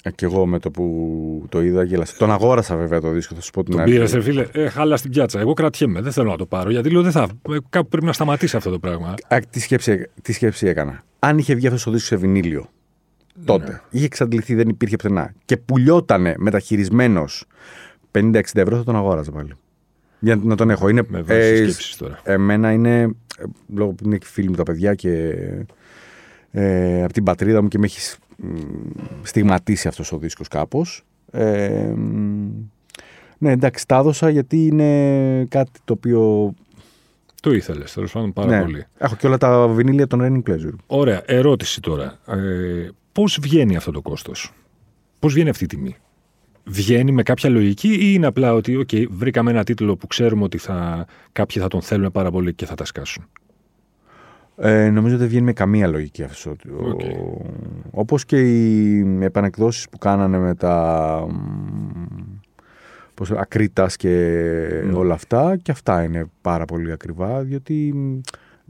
[0.03, 2.15] Ε, και εγώ με το που το είδα γέλασα.
[2.17, 3.99] Τον αγόρασα βέβαια το δίσκο, θα σου πω την Τον αλήθεια.
[3.99, 5.39] πήρες, ρε φίλε, ε, χάλα στην πιάτσα.
[5.39, 6.71] Εγώ κρατιέμαι, δεν θέλω να το πάρω.
[6.71, 7.27] Γιατί λέω δεν θα.
[7.49, 9.13] ε, Κάπου πρέπει να σταματήσει αυτό το πράγμα.
[9.27, 11.03] Α, τι, σκέψη, τι σκέψη έκανα.
[11.19, 12.69] Αν είχε βγει αυτός το δίσκος σε βινίλιο,
[13.45, 13.79] τότε Ναι.
[13.89, 17.45] είχε εξαντληθεί, δεν υπήρχε πουθενά και πουλιότανε μεταχειρισμένος
[18.11, 19.51] 50-60 ευρώ, θα τον αγόραζα πάλι.
[20.19, 20.89] Για να τον έχω.
[20.89, 22.19] Είναι, Με βάση ε, σκέψεις τώρα.
[22.23, 23.09] Εμένα είναι, ε,
[23.75, 25.33] λόγω που είναι και φίλοι μου τα παιδιά και
[26.51, 28.28] ε, από την πατρίδα μου και με έχεις σ- μ,
[29.21, 31.03] στιγματίσει αυτός ο δίσκος κάπως.
[31.31, 32.49] Ε, μ,
[33.37, 36.53] ναι, εντάξει, τα έδωσα γιατί είναι κάτι το οποίο...
[37.41, 38.85] Το ήθελες, τέλος πάντων πάρα ναι, πολύ.
[38.97, 40.75] έχω και όλα τα βινίλια των Raining Pleasure.
[40.87, 42.19] Ωραία, ερώτηση τώρα.
[42.27, 44.53] Ε, Πώς βγαίνει αυτό το κόστος,
[45.19, 45.95] Πώς βγαίνει αυτή η τιμή,
[46.63, 50.57] Βγαίνει με κάποια λογική ή είναι απλά ότι, OK, βρήκαμε ένα τίτλο που ξέρουμε ότι
[50.57, 53.29] θα, κάποιοι θα τον θέλουν πάρα πολύ και θα τα σκάσουν.
[54.61, 56.55] Ε, νομίζω ότι δεν βγαίνει με καμία λογική αυτό.
[56.79, 56.99] Οκ.
[57.01, 57.45] Ο...
[57.91, 61.35] Όπως και οι επανεκδόσεις που κάνανε με τα μ,
[63.13, 64.09] πώς, Ακρίτας και
[64.85, 64.93] Ναι.
[64.93, 68.19] όλα αυτά και αυτά είναι πάρα πολύ ακριβά διότι μ,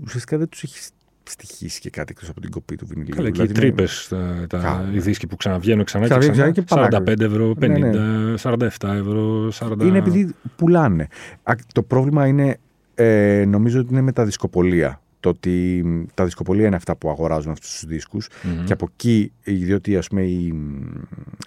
[0.06, 0.80] ουσιαστικά δεν τους έχει
[1.24, 3.16] στοιχίσει και κάτι εκτός από την κοπή του βινιλίου.
[3.16, 4.90] Καλά, και οι Δηλαδή είναι- Τρύπες, τα, τα, Καλά.
[4.94, 6.88] οι δίσκοι που ξαναβγαίνουν ξανά και Ξαναβγαίνουν ξανά.
[6.88, 8.34] ξανά και 45 ευρώ, 50, Ναι, ναι.
[8.38, 9.84] 47 ευρώ, 40.
[9.86, 11.08] Είναι επειδή πουλάνε.
[11.44, 12.58] Α, Το πρόβλημα είναι,
[12.96, 15.02] ε, νομίζω ότι είναι με τα δισκοπωλεία.
[15.20, 18.64] Το ότι μ, τα δισκοπωλεία είναι αυτά που αγοράζουν αυτούς τους δίσκους Μμμ.
[18.64, 20.46] και από εκεί, διότι ας πούμε οι,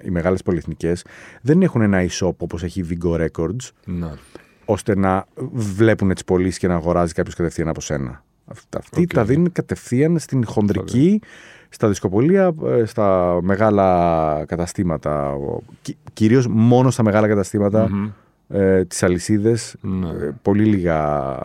[0.03, 1.05] οι μεγάλες πολυεθνικές
[1.43, 4.17] δεν έχουν ένα e-shop όπως έχει η Veego Records Ναι.
[4.65, 8.25] ώστε να βλέπουν τις πωλήσεις και να αγοράζει κάποιος κατευθείαν από σένα.
[8.47, 9.07] Αυτά- Αυτοί Οκ.
[9.13, 11.21] τα δίνουν κατευθείαν στην χονδρική,
[11.69, 18.09] στα δισκοπολία, ε, στα μεγάλα καταστήματα, ο- κυ- κυρίως μόνο στα μεγάλα καταστήματα Μμμ.
[18.49, 20.09] ε, τις αλυσίδες Ναι.
[20.09, 21.37] ε, πολύ λίγα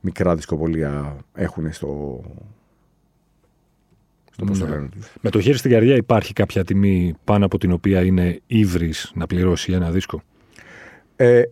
[0.00, 2.20] μικρά δισκοπολία έχουν στο
[4.32, 4.70] στο πώς το Ναι.
[4.70, 5.12] λένε τους.
[5.20, 9.26] Με το χέρι στην καρδιά υπάρχει κάποια τιμή πάνω από την οποία είναι ύβρις να
[9.26, 10.22] πληρώσει ένα δίσκο;
[11.16, 11.42] Ε,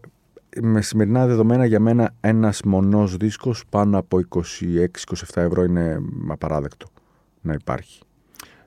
[0.63, 6.87] με σημερινά δεδομένα για μένα ένας μονός δίσκος πάνω από 26-27 ευρώ είναι απαράδεκτο
[7.41, 8.01] να υπάρχει.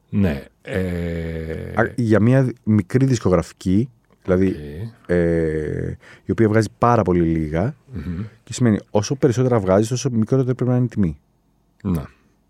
[0.09, 0.43] Ναι.
[0.61, 3.89] Ε, Α, Για μια δι- μικρή δισκογραφική,
[4.23, 5.09] δηλαδή οκ.
[5.09, 8.23] ε, η οποία βγάζει πάρα πολύ λίγα Μμμ.
[8.43, 11.19] και σημαίνει όσο περισσότερα βγάζεις τόσο μικρότερη πρέπει να είναι η τιμή.
[11.83, 12.09] Ναι.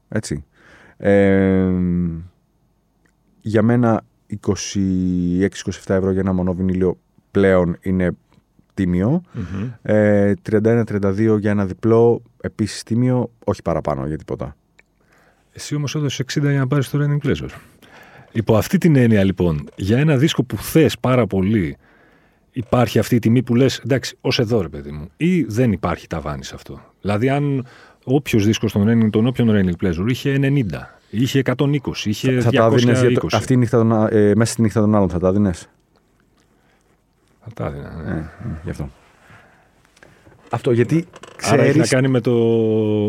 [0.10, 0.44] Έτσι.
[0.98, 1.72] Ε,
[3.42, 4.02] για μένα
[4.46, 5.50] 26-27
[5.86, 6.98] ευρώ για ένα μονό βινίλιο
[7.32, 8.12] πλέον είναι
[8.74, 9.22] τίμιο.
[9.34, 9.70] Μμμ.
[9.82, 14.56] Ε, 31-32 για ένα διπλό επίσης τίμιο, όχι παραπάνω για τίποτα.
[15.52, 17.50] Εσύ όμως έδωσες 60 για να πάρεις το Raining Pleasure.
[18.32, 21.78] Υπό αυτή την έννοια, λοιπόν, για ένα δίσκο που θες πάρα πολύ,
[22.52, 26.08] υπάρχει αυτή η τιμή που λες, εντάξει, ως εδώ ρε παιδί μου, ή δεν υπάρχει
[26.08, 27.65] ταβάνι σε αυτό; Δηλαδή, αν
[28.04, 32.54] όποιος δίσκος των Raining, τον όποιον Raining Pleasure είχε 90, είχε 120, είχε θα 220.
[32.56, 35.10] τα δίνεις για το- αυτή η νύχτα των, α- ε, μέσα στη νύχτα των άλλων
[35.10, 35.67] θα τα δίνεις.
[37.44, 38.12] Θα τα έδινα, ναι.
[38.12, 38.89] Ε, μ, γι' αυτό.
[40.50, 41.06] Αυτό γιατί
[41.42, 41.90] Άρα έχει να ξέρεις...
[41.90, 42.34] κάνει με, το,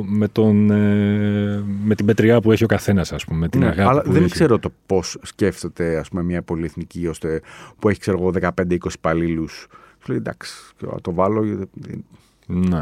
[0.07, 3.67] με, τον, ε, με την πετριά που έχει ο καθένας, ας πούμε, με την Ναι,
[3.67, 4.33] αγάπη αλλά που δεν έχει.
[4.33, 7.41] ξέρω το πώς σκέφτεται ας πούμε, μια πολυεθνική ώστε
[7.79, 9.67] που έχει ξέρω εγώ 15-20 υπαλλήλους.
[10.03, 11.45] Σου λέει εντάξει, θα το βάλω.
[11.45, 12.05] γιατί-
[12.47, 12.81] Ναι,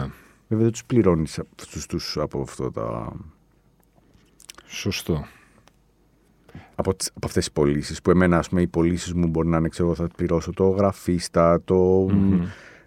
[0.48, 3.12] Βέβαια δεν τους πληρώνεις αυτούς τους από αυτό τα.
[4.66, 5.24] σωστό.
[6.74, 9.56] Από, τις, από αυτές τις πωλήσεις που εμένα ας πούμε οι πωλήσεις μου μπορεί να
[9.56, 11.74] είναι ξέρω εγώ θα πληρώσω το γραφίστα, το,
[12.12, 12.40] Μμμ.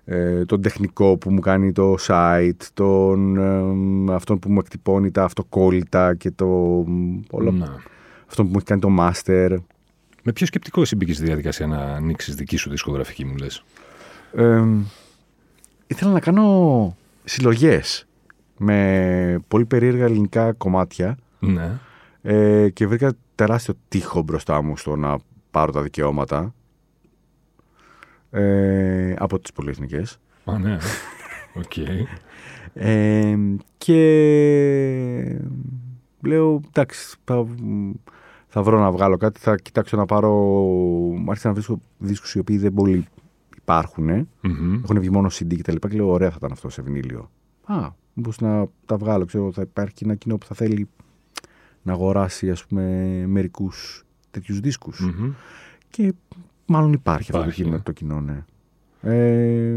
[0.05, 3.37] Ε, τον τεχνικό που μου κάνει το site, τον,
[4.09, 6.45] ε, αυτόν που μου εκτυπώνει τα αυτοκόλλητα και το
[7.29, 7.65] όλα, Ναι.
[8.27, 9.57] αυτόν που μου έχει κάνει το master.
[10.23, 13.63] Με ποιο σκεπτικό εσύ μπήκες στη διαδικασία να ανοίξεις δική σου δισκογραφική, μου λες;
[14.33, 14.63] Ε,
[15.87, 18.07] ήθελα να κάνω συλλογές
[18.57, 21.71] με πολύ περίεργα ελληνικά κομμάτια Ναι.
[22.21, 25.17] ε, και βρήκα τεράστιο τείχο μπροστά μου στο να
[25.51, 26.53] πάρω τα δικαιώματα
[28.33, 30.19] ε, από τις πολυεθνικές.
[30.45, 30.77] Α, ναι.
[31.53, 31.77] Οκ.
[32.73, 33.37] Ε,
[33.77, 35.39] και
[36.21, 37.47] λέω, εντάξει, θα,
[38.47, 40.31] θα βρω να βγάλω κάτι, θα κοιτάξω να πάρω...
[41.27, 43.07] Άρχισα να βρίσκω δίσκους οι οποίοι δεν πολύ
[43.57, 44.27] υπάρχουν.
[44.41, 44.81] Μμμ.
[44.83, 47.31] Έχουν βγει μόνο CD και τα λοιπά και λέω, ωραία θα ήταν αυτό σε βινίλιο.
[47.65, 50.87] Α, μήπως να τα βγάλω, ξέρω, θα υπάρχει ένα κοινό που θα θέλει
[51.81, 52.83] να αγοράσει, ας πούμε,
[53.27, 54.99] μερικούς τέτοιους δίσκους.
[54.99, 55.31] Μμμ.
[55.89, 56.13] Και
[56.65, 57.81] μάλλον υπάρχει, αυτό το Υπάρχει, κοινό, ναι.
[57.81, 58.43] το κοινό, ναι.
[59.01, 59.67] Ε,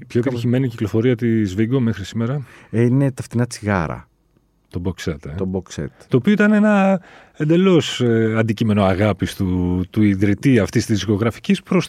[0.00, 4.08] Η πιο επιτυχημένη κυκλοφορία της Vigo μέχρι σήμερα, ε, είναι τα φτηνά τσιγάρα,
[4.68, 5.26] το box set.
[5.26, 5.34] Ε.
[5.36, 5.86] το box set.
[6.08, 7.00] Το οποίο ήταν ένα
[7.36, 8.02] εντελώς
[8.36, 11.86] αντικείμενο αγάπης του, του ιδρυτή αυτής της δισκογραφική προς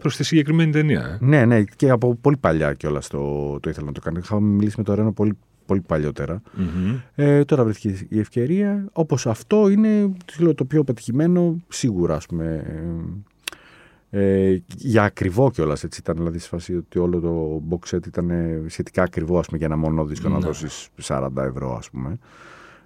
[0.00, 1.18] προς τη συγκεκριμένη ταινία.
[1.20, 1.24] ε.
[1.24, 3.18] Ναι, ναι, και από πολύ παλιά κιόλας το,
[3.60, 4.18] το ήθελα να το κάνω.
[4.18, 5.32] Είχαμε μιλήσει με το Ρένο πολύ,
[5.66, 6.42] πολύ παλιότερα.
[6.54, 6.94] Μμμ.
[7.14, 8.84] Ε, τώρα βρέθηκε η ευκαιρία.
[8.92, 12.64] Όπως αυτό είναι τι λέω, το πιο πετυχημένο, σίγουρα ας πούμε.
[14.10, 16.16] Ε, ε, για ακριβό κιόλας έτσι ήταν.
[16.16, 19.66] Δηλαδή, στη φάση ότι όλο το box set ήταν ε, σχετικά ακριβό ας πούμε, για
[19.66, 20.44] ένα μόνο δίσκο να Ναι.
[20.46, 22.18] δώσεις 40 ευρώ, ας πούμε.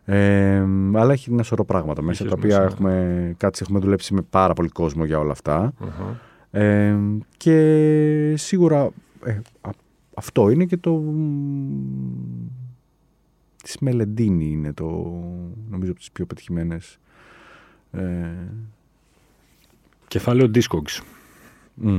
[0.05, 0.57] Ε,
[0.95, 2.73] αλλά έχει ένα σωρό πράγματα μέσα Είχες τα οποία μέσα.
[2.75, 5.73] έχουμε, κάτσει, έχουμε δουλέψει με πάρα πολύ κόσμο για όλα αυτά.
[5.81, 6.21] Αχα.
[6.65, 6.99] Ε,
[7.37, 8.91] και σίγουρα
[9.25, 9.71] ε, α-
[10.15, 11.03] αυτό είναι και το
[13.63, 14.87] της Μελεντίνη είναι το
[15.71, 16.99] νομίζω από τις πιο πετυχημένες
[17.91, 18.01] ε,
[20.13, 21.01] Κεφάλαιο Discogs.
[21.75, 21.99] μ,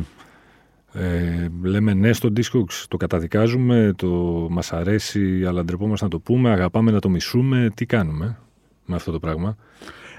[0.93, 4.07] Ε, λέμε ναι στο Discogs, το καταδικάζουμε, το
[4.49, 7.69] μας αρέσει, αλλά ντρεπόμαστε να το πούμε, αγαπάμε να το μισούμε.
[7.75, 8.37] Τι κάνουμε
[8.85, 9.55] με αυτό το πράγμα;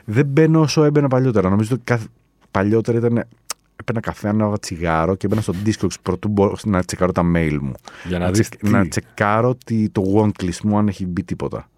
[0.04, 2.08] δεν μπαίνω όσο έμπαινα παλιότερα νομίζω ότι καθ-
[2.50, 3.24] παλιότερα ήταν
[3.76, 7.72] έπαιρνα καφέ, ένα τσιγάρο και έμπαινα στο Discogs πρωτού μπω να τσεκάρω τα mail μου
[8.08, 8.70] Για να, να, δεις τσεκ- τι.
[8.70, 11.68] να τσεκάρω τι, το wantlist μου αν έχει μπει τίποτα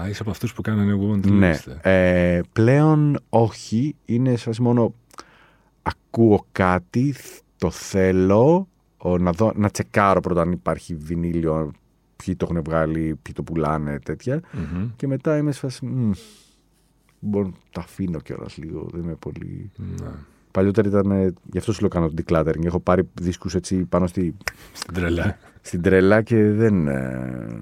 [0.00, 1.54] Α, είσαι από αυτούς που κάνανε want Ναι.
[1.64, 3.94] list, Ε, πλέον όχι.
[4.04, 4.94] Είναι σε φάση μόνο
[5.84, 11.72] ακούω κάτι, θ- το θέλω, ο, να, δω, να τσεκάρω πρώτα αν υπάρχει βινίλιο,
[12.16, 14.40] ποιοι το έχουν βγάλει, ποιοι το πουλάνε, τέτοια.
[14.52, 14.88] Μμμ.
[14.96, 16.10] Και μετά είμαι σε φάση, μ,
[17.18, 19.70] μπορώ να τα αφήνω κιόλας λίγο, δεν είμαι πολύ...
[19.76, 20.10] Ναι.
[20.50, 22.64] Παλιότερα ήταν, ε, γι' αυτό σου λέω κάνω το decluttering.
[22.64, 24.34] Έχω πάρει δίσκους έτσι πάνω στη,
[24.72, 25.38] Στην τρελά.
[25.60, 26.88] στην τρέλα και δεν...
[26.88, 27.60] ε,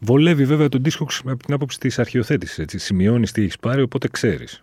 [0.00, 2.58] Βολεύει βέβαια το Discogs από την άποψη της αρχιοθέτησης.
[2.58, 2.78] Έτσι.
[2.78, 4.62] Σημειώνεις τι έχεις πάρει, οπότε ξέρεις.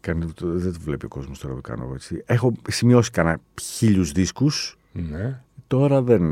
[0.00, 2.22] Κάνει, το- δεν το βλέπει ο κόσμος τώρα που κάνω εγώ έτσι.
[2.26, 5.40] Έχω σημειώσει κανένα χίλιους δίσκους Ναι.
[5.66, 6.22] Τώρα δεν.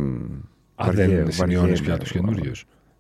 [0.75, 1.81] Α, βαριέμαι, δεν σημειώνεις βαριέμαι.
[1.81, 2.53] πια του καινούριου.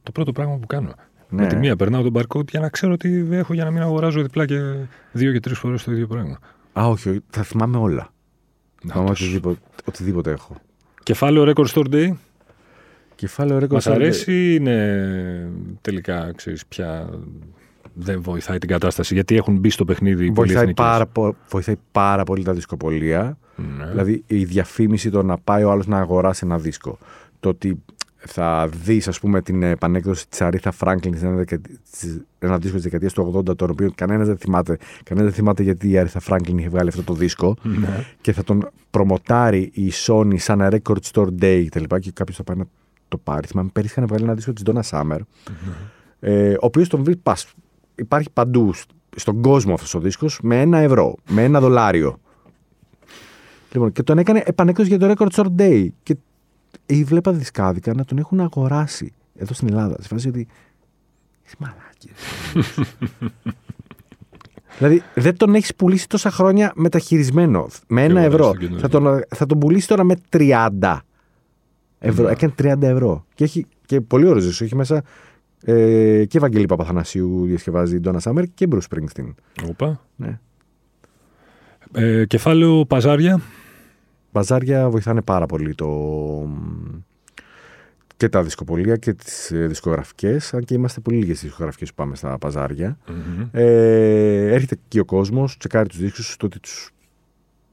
[0.02, 0.94] Το πρώτο πράγμα που κάνω.
[1.31, 1.42] Ναι.
[1.42, 4.22] Με τη μία περνάω τον barcode για να ξέρω τι έχω για να μην αγοράζω
[4.22, 4.61] διπλά και
[5.12, 6.38] δύο και τρεις φορές το ίδιο πράγμα.
[6.81, 8.12] Α, όχι, όχι, θα θυμάμαι όλα.
[8.83, 9.24] Να, Θυμάμαι τόσο.
[9.24, 10.57] οτιδήποτε, οτιδήποτε έχω.
[11.02, 12.11] Κεφάλαιο Record Store Day.
[13.14, 13.74] Κεφάλαιο ρέκορ.
[13.74, 15.50] Μας αρέσει ή είναι
[15.81, 17.09] τελικά, ξέρεις, πια
[17.98, 20.84] δεν βοηθάει την κατάσταση γιατί έχουν μπει στο παιχνίδι οι Βοηθάει πολυεθνικές.
[20.84, 23.38] πάρα, πο- βοηθάει πάρα πολύ τα δισκοπολία.
[23.78, 23.87] Ναι.
[23.87, 26.98] Δηλαδή η διαφήμιση το να πάει ο άλλος να αγοράσει ένα δίσκο.
[27.40, 27.82] Το ότι
[28.16, 32.74] θα δεις, ας πούμε, την επανέκδοση της Αρίθα Φράγκλιν σε ένα, δεκαετ- της- ένα δίσκο
[32.74, 34.78] της δεκαετίας του 80, τον οποίο κανένας δεν θυμάται.
[35.04, 37.56] Κανένας δεν θυμάται γιατί η Αρίθα Φράγκλιν είχε βγάλει αυτό το δίσκο.
[37.62, 38.04] Ναι.
[38.20, 41.84] και θα τον προμοτάρει η Sony σαν ένα record store day κτλ.
[41.84, 42.64] Και, και κάποιος θα πάει να
[43.08, 43.46] το πάρει.
[43.46, 45.18] Θυμάμαι πέρυσι είχαν βγάλει ένα δίσκο της Donna Summer,
[46.20, 47.46] ε, ο οποίος τον βρει πας,
[47.98, 52.18] υπάρχει παντού σ- στον κόσμο αυτός ο δίσκος με ένα ευρώ, με ένα δολάριο.
[53.72, 55.87] Λοιπόν, και τον έκανε επανέκδοση για το record store day.
[56.02, 56.16] Και
[56.87, 59.96] ή βλέπα δισκάδικα να τον έχουν αγοράσει εδώ στην Ελλάδα.
[60.00, 60.46] Σε φάση ότι.
[61.46, 62.12] Είσαι μαλάκες.
[64.78, 67.66] δηλαδή δεν τον έχεις πουλήσει τόσα χρόνια μεταχειρισμένο.
[67.87, 68.52] Με ένα αγοράσει ευρώ.
[68.52, 68.80] το καινούριο.
[68.80, 70.98] Θα τον, θα τον πουλήσει τώρα με 30
[71.98, 72.24] ευρώ.
[72.24, 72.30] Ναι.
[72.30, 73.24] Έκανε 30 ευρώ.
[73.34, 74.66] Και έχει και πολύ ωραίος ζήσιο.
[74.66, 75.02] Έχει μέσα
[75.64, 79.35] ε, και Βαγγέλη Παπαθανασίου διασκευάζει Ντόνα Σάμερ και Bruce Springsteen.
[79.68, 80.05] Όπα.
[80.16, 80.38] Ναι.
[81.92, 83.40] Ε, κεφάλαιο Παζάρια.
[84.33, 85.88] Μπαζάρια βοηθάνε πάρα πολύ το,
[88.16, 92.16] και τα δισκοπωλεία και τις ε, δισκογραφικές, αν και είμαστε πολύ λίγες δισκογραφικές που πάμε
[92.16, 92.99] στα παζάρια.
[93.09, 93.49] Μμμ.
[93.53, 96.90] Ε, έρχεται εκεί ο κόσμος, τσεκάρει τους δίσκους, το ότι τους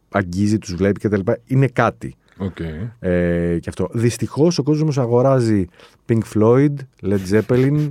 [0.09, 1.31] αγγίζει, τους βλέπει κτλ.
[1.45, 2.15] Είναι κάτι.
[2.37, 2.59] Οκ.
[2.99, 3.89] Ε, και αυτό.
[3.93, 5.65] Δυστυχώς ο κόσμος αγοράζει
[6.09, 7.89] Pink Floyd, Led Zeppelin,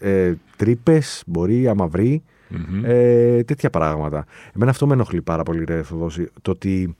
[0.00, 2.84] ε, Τρύπες, μπορεί, άμα βρει, Μμμ.
[2.84, 4.26] ε, τέτοια πράγματα.
[4.54, 6.96] Εμένα αυτό με ενοχλεί πάρα πολύ, ρε Θοδωσή, το ότι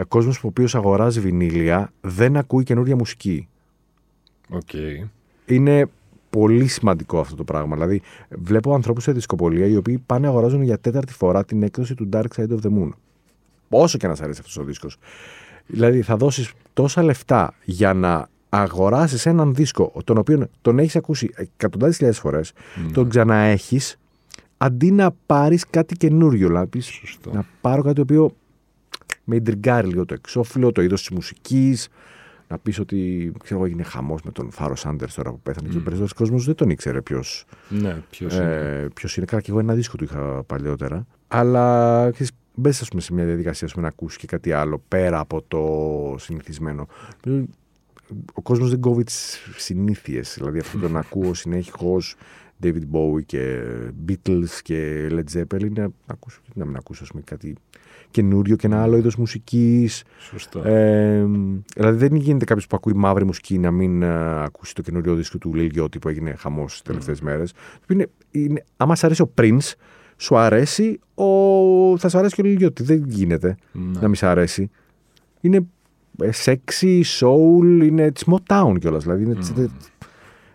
[0.00, 3.48] ο κόσμος ο οποίος αγοράζει βινίλια δεν ακούει καινούρια μουσική.
[4.48, 4.70] Οκ.
[5.46, 5.86] Είναι
[6.30, 7.74] πολύ σημαντικό αυτό το πράγμα.
[7.74, 12.08] Δηλαδή, βλέπω ανθρώπους σε δισκοπωλεία οι οποίοι πάνε αγοράζουν για τέταρτη φορά την έκδοση του
[12.12, 12.90] Dark Side of the Moon.
[13.68, 14.96] Όσο και να σας αρέσει αυτός ο δίσκος.
[15.66, 21.30] Δηλαδή, θα δώσεις τόσα λεφτά για να αγοράσεις έναν δίσκο τον οποίο τον έχεις ακούσει
[21.34, 22.52] εκατοντάδες χιλιάδες φορές,
[22.86, 22.92] Ναι.
[22.92, 23.98] τον ξαναέχεις,
[24.56, 26.48] αντί να πάρεις κάτι καινούριο.
[26.48, 27.30] Να, πεις, Σωστό.
[27.32, 28.34] να πάρω κάτι το οποίο
[29.24, 31.88] με ιντριγκάρει λίγο το εξώφυλλο, το είδος της μουσικής.
[32.48, 35.76] Να πεις ότι ξέρω, εγώ, έγινε χαμός με τον Φάρο Σάντερς τώρα που πέθανε και
[35.76, 38.44] ο περισσότερος κόσμος δεν τον ήξερε ποιος Ναι, ποιος είναι.
[38.44, 39.26] ε, ποιος είναι.
[39.26, 41.06] Καλά, και εγώ ένα δίσκο του είχα παλιότερα.
[41.28, 44.82] Αλλά ξέρεις, μπες ας πούμε, σε μια διαδικασία ας πούμε, να ακούσεις και κάτι άλλο
[44.88, 46.86] πέρα από το συνηθισμένο.
[48.34, 50.34] Ο κόσμος δεν κόβει τις συνήθειες.
[50.38, 52.16] Δηλαδή αυτό το να ακούω συνέχως
[52.62, 53.62] David Bowie και
[54.08, 57.54] Beatles και Led Zeppelin να, ακούσω, να μην ακούσω ας πούμε, κάτι
[58.10, 60.04] καινούριο και ένα άλλο είδος μουσικής.
[60.18, 60.62] Σωστό.
[60.68, 61.26] Ε,
[61.76, 65.38] δηλαδή δεν γίνεται κάποιος που ακούει μαύρη μουσική να μην α, ακούσει το καινούριο δίσκο
[65.38, 67.52] του Lil Yachty που έγινε χαμός τις τελευταίες μέρες.
[67.88, 69.72] Είναι, είναι, άμα σου αρέσει ο Prince,
[70.16, 71.24] σου αρέσει ο,
[71.98, 72.80] θα σου αρέσει και ο Lil Yachty.
[72.82, 73.98] Δεν γίνεται Ναι.
[74.00, 74.70] να μην σου αρέσει.
[75.40, 75.66] Είναι
[76.22, 79.02] ε, sexy, soul, είναι της Motown κιόλας.
[79.02, 79.52] Δηλαδή είναι της-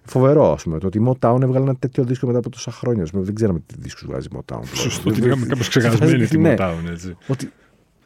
[0.03, 0.79] φοβερό, ας πούμε.
[0.79, 3.03] Το ότι η Motown έβγαλε ένα τέτοιο δίσκο μετά από τόσα χρόνια.
[3.03, 3.23] Ας πούμε.
[3.23, 4.61] Δεν ξέραμε τι δίσκους βγάζει η Motown.
[4.73, 6.55] Σωστό, την είχαμε κάπως ξεχασμένη τη Ναι.
[6.57, 7.15] Motown, έτσι.
[7.27, 7.51] Ότι...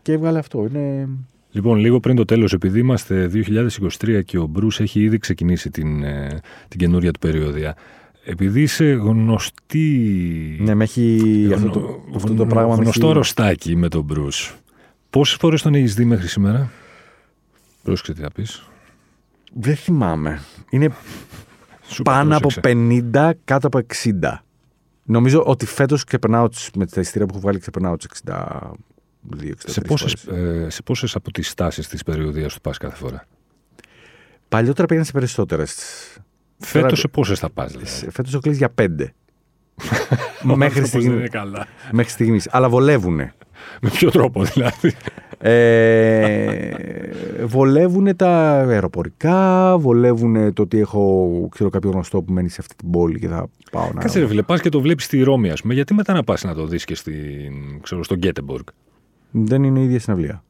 [0.01, 0.65] Και έβγαλε αυτό.
[0.69, 1.07] Είναι...
[1.51, 6.03] Λοιπόν, λίγο πριν το τέλος, επειδή είμαστε 2023 και ο Μπρούς έχει ήδη ξεκινήσει την,
[6.03, 7.75] ε, την καινούρια του περιοδία,
[8.25, 10.57] επειδή είσαι γνωστή...
[10.61, 12.75] Ναι, με έχει αυτό το, αυτό το πράγμα.
[12.75, 14.55] με Γνωστό έχει- ρωστάκι με τον Μπρούς.
[15.09, 16.71] Πόσες φορές τον έχεις δει μέχρι σήμερα;
[17.83, 18.67] Πρόσεξε τι θα πεις.
[19.53, 20.41] Δεν θυμάμαι.
[20.69, 20.89] Είναι
[21.87, 22.71] Σου πάνω από πρόσεξε.
[23.13, 24.43] 50, κάτω από 60.
[25.03, 29.51] Νομίζω ότι φέτος ξεπερνάω τις, με τα ειστήρια που έχω βγάλει ξεπερνάω τις 62-63.
[29.65, 33.27] Σε πόσες, ε, σε πόσες από τις στάσεις της περιοδίας του πας κάθε φορά;
[34.49, 35.75] Παλιότερα πήγαινε σε περισσότερες.
[36.57, 37.89] Φέτος σε πόσες θα πας, δηλαδή.
[38.09, 38.85] Φέτος έχω κλείσει για 5.
[40.51, 41.67] Ο μέχρι, άνθρωπος δεν στιγμή, είναι καλά.
[41.91, 42.47] μέχρι στιγμής.
[42.51, 43.15] Αλλά βολεύουν.
[43.81, 44.93] Με ποιο τρόπο δηλαδή;
[45.37, 46.71] Ε,
[47.45, 52.89] βολεύουν τα αεροπορικά, βολεύουν το ότι έχω ξέρω, κάποιο γνωστό που μένει σε αυτή την
[52.91, 54.01] πόλη και θα πάω να.
[54.01, 55.73] Κάτσε ρε φίλε, πας και το βλέπεις στη Ρώμη ας πούμε.
[55.73, 58.63] Γιατί μετά να πας να το δεις και στην, ξέρω, στο Γκέτεμποργκ.
[59.31, 60.43] Δεν είναι η ίδια συναυλία.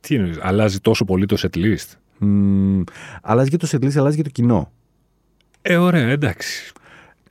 [0.00, 1.86] Τι εννοείς, αλλάζει τόσο πολύ το set list;
[2.18, 2.80] Μ,
[3.22, 4.72] αλλάζει και το setlist, αλλάζει και το κοινό.
[5.66, 6.72] Ε, ωραία, εντάξει.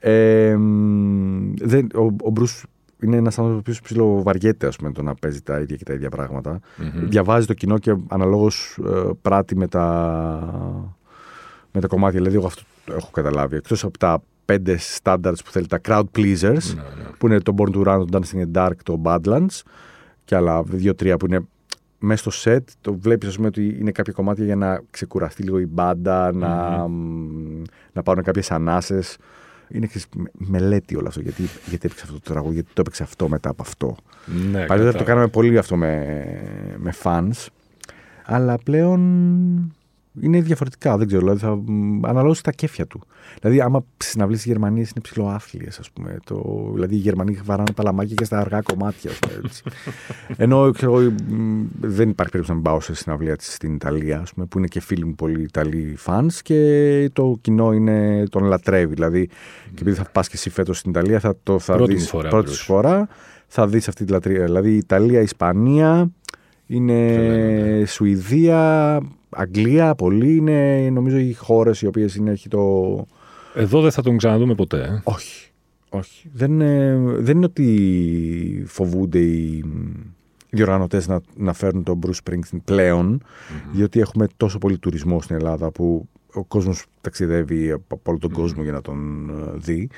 [0.00, 2.64] Ε, μ, δεν, ο, ο Μπρούς
[3.02, 6.08] είναι ένας άνθρωπος που ψιλοβαριέται ας πούμε, το να παίζει τα ίδια και τα ίδια
[6.08, 6.60] πράγματα.
[6.76, 7.08] Μμμ.
[7.08, 8.78] Διαβάζει το κοινό και αναλόγως
[9.22, 9.84] πράττει με τα,
[11.72, 12.18] με τα κομμάτια.
[12.18, 13.56] Δηλαδή, εγώ αυτό το έχω καταλάβει.
[13.56, 17.08] Εκτός από τα πέντε standards που θέλει, τα crowd pleasers, Ναι, ναι.
[17.18, 19.60] που είναι το Born to Run, το Dancing in the Dark, το Badlands
[20.24, 21.40] και άλλα δύο-τρία που είναι
[22.04, 22.60] μέσα στο set.
[22.80, 26.86] Το βλέπεις, ας πούμε, ότι είναι κάποια κομμάτια για να ξεκουραστεί λίγο η μπάντα, να,
[26.88, 27.62] μ,
[27.92, 29.16] να πάρουν κάποιες ανάσες.
[29.68, 31.20] Είναι ξέρεις, με- μελέτη όλο αυτό.
[31.20, 33.96] Γιατί, γιατί έπαιξε αυτό το τραγούδι, γιατί το έπαιξε αυτό μετά από αυτό.
[34.26, 35.04] Ναι, Παλιότερα το κατάλαβα.
[35.04, 36.14] κάναμε πολύ αυτό με,
[36.76, 37.46] με fans.
[38.24, 39.00] Αλλά πλέον
[40.20, 40.96] είναι διαφορετικά.
[40.96, 41.20] Δεν ξέρω.
[41.20, 41.58] Δηλαδή θα
[42.08, 43.00] αναλώσει τα κέφια του.
[43.40, 46.18] Δηλαδή, άμα συναυλίε τη Γερμανία είναι ψηλοάθλιες, ας πούμε.
[46.24, 49.10] Το, δηλαδή, οι Γερμανοί βαράνε τα λαμάκια και στα αργά κομμάτια.
[49.10, 49.62] Ας πούμε, έτσι.
[50.44, 54.18] Ενώ ξέρω, εγώ, μ, δεν υπάρχει περίπτωση να μην πάω σε συναυλία της στην Ιταλία,
[54.18, 58.44] ας πούμε, που είναι και φίλοι μου πολύ Ιταλοί fans και το κοινό είναι, τον
[58.44, 58.94] λατρεύει.
[58.94, 59.26] Δηλαδή,
[59.74, 62.08] και επειδή θα πας και εσύ φέτος στην Ιταλία, θα το θα Πρώτη δεις μου
[62.08, 62.54] φορά, πρώτη Bruce.
[62.54, 63.08] σου φορά,
[63.46, 64.44] θα δεις αυτή τη λατρεία.
[64.44, 66.10] Δηλαδή, Ιταλία, Ισπανία,
[66.66, 67.84] είναι Τρελαίνονται.
[67.84, 69.00] Σουηδία,
[69.34, 73.06] Αγγλία, πολύ είναι νομίζω οι χώρες οι οποίες είναι έχει το.
[73.54, 74.80] Εδώ δεν θα τον ξαναδούμε ποτέ.
[74.80, 75.00] ε.
[75.04, 75.48] Όχι.
[75.88, 76.30] Όχι.
[76.32, 79.64] Δεν, ε, δεν είναι ότι φοβούνται οι
[80.50, 83.22] διοργανωτές να, να φέρουν τον Bruce Springsteen πλέον,
[83.72, 88.62] διότι έχουμε τόσο πολύ τουρισμό στην Ελλάδα που ο κόσμος ταξιδεύει από όλο τον κόσμο
[88.62, 89.88] για να τον ε, δει.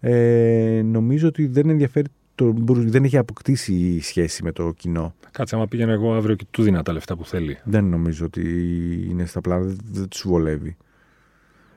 [0.00, 5.14] Ε, νομίζω ότι δεν ενδιαφέρει τον Bruce, δεν έχει αποκτήσει η σχέση με το κοινό.
[5.30, 7.58] Κάτσε, άμα πήγαινα εγώ αύριο και του δίνα τα λεφτά που θέλει.
[7.64, 8.42] Δεν νομίζω ότι
[9.08, 10.76] είναι στα πλάνα, δεν, δεν τους βολεύει.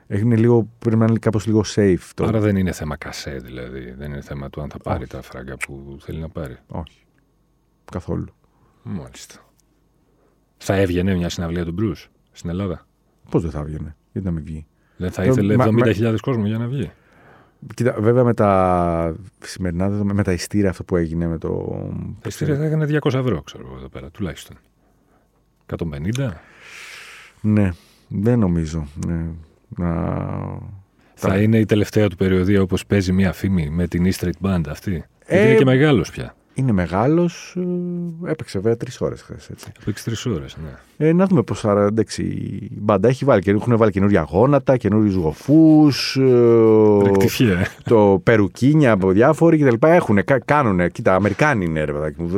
[0.08, 1.98] Είναι λίγο, πρέπει να είναι κάπως λίγο safe.
[2.14, 2.24] Το...
[2.24, 3.94] Άρα δεν είναι θέμα κασέ, δηλαδή.
[3.98, 6.56] Δεν είναι θέμα του αν θα πάρει τα φράγκα που θέλει να πάρει.
[6.66, 6.98] Όχι.
[7.92, 8.26] Καθόλου.
[8.82, 9.34] Μάλιστα.
[10.56, 12.86] Θα έβγαινε μια συναυλία του Μπρούς στην Ελλάδα;
[13.30, 14.66] Πώς δεν θα έβγαινε, γιατί να μην βγει;
[14.96, 16.90] Δεν θα Ε, ήθελε μα- 70.000 κόσμο για να βγει;
[17.74, 21.78] Κοίτα, βέβαια με τα σημερινά δεδομένα, με τα ειστήρια αυτό που έγινε με το.
[22.20, 24.56] Τα ειστήρια θα έκανε 200 ευρώ, ξέρω εγώ εδώ πέρα, τουλάχιστον.
[25.76, 26.30] 150.
[27.40, 27.70] Ναι,
[28.08, 28.86] δεν νομίζω.
[29.06, 29.24] Ναι.
[29.68, 29.94] Να...
[31.14, 34.46] Θα Τα- είναι η τελευταία του περιοδία όπως παίζει μια φήμη με την E Street
[34.48, 36.34] Band αυτή; Γιατί Ε, είναι και μεγάλος πια.
[36.56, 37.56] Είναι μεγάλος.
[38.24, 39.50] Ε, έπαιξε βέβαια τρεις ώρες χθες.
[39.80, 41.06] Έπαιξε τρεις ώρες, ναι.
[41.08, 41.84] Ε, να δούμε πώς θα.
[41.84, 43.42] Εντάξει, η μπάντα έχει βάλει.
[43.46, 45.88] Έχουν βάλει καινούργια γόνατα, καινούριου γοφού.
[46.14, 49.86] Ε, το περουκίνια από διάφοροι κτλ.
[49.86, 50.90] Έχουν, κάνουν.
[50.90, 52.30] Κοίτα, Αμερικάνοι είναι ρε παιδάκι μου.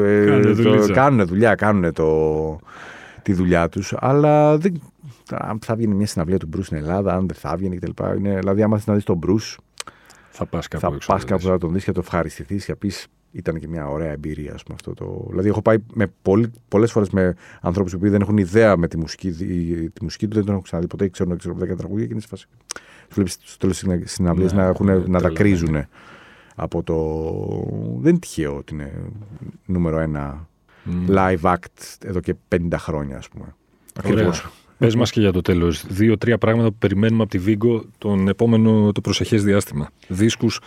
[0.92, 2.58] Κάνουν δουλειά, κάνουν το,
[3.22, 3.94] τη δουλειά τους.
[3.98, 4.80] Αλλά δεν,
[5.30, 8.04] αν θα βγει μια συναυλία του Μπρους στην Ελλάδα, αν δεν θα βγει κτλ.
[8.14, 9.58] Δηλαδή, άμα θες να δεις τον Μπρους,
[10.30, 13.58] θα πας κάπου, θα πας κάπου να τον δεις και το ευχαριστηθείς και πεις ήταν
[13.58, 14.54] και μια ωραία εμπειρία.
[14.54, 15.26] Ας πούμε, αυτό το...
[15.28, 16.12] Δηλαδή, έχω πάει με
[16.68, 19.30] πολλές φορές με ανθρώπους που δεν έχουν ιδέα με τη μουσική,
[19.92, 22.26] τη μουσική του, δεν τον έχουν ξαναδεί ποτέ, ξέρουν, ξέρουν 10 τραγούδια και είναι σε
[22.26, 22.46] φάση.
[23.08, 25.88] Του βλέπεις στο τέλος της συναυλίας να, έχουν, ναι, να τα κρίζουν ναι.
[26.54, 26.94] από το.
[28.00, 28.92] Δεν είναι τυχαίο ότι είναι
[29.66, 30.48] νούμερο ένα
[30.86, 31.14] mm.
[31.16, 33.54] live act εδώ και 50 χρόνια, ας πούμε.
[33.98, 34.48] Ακριβώς.
[34.78, 35.86] Πες μας και για το τέλος.
[35.86, 39.90] Δύο-τρία πράγματα που περιμένουμε από τη Βίγκο τον επόμενο, το προσεχές διάστημα.
[40.08, 40.60] Δίσκους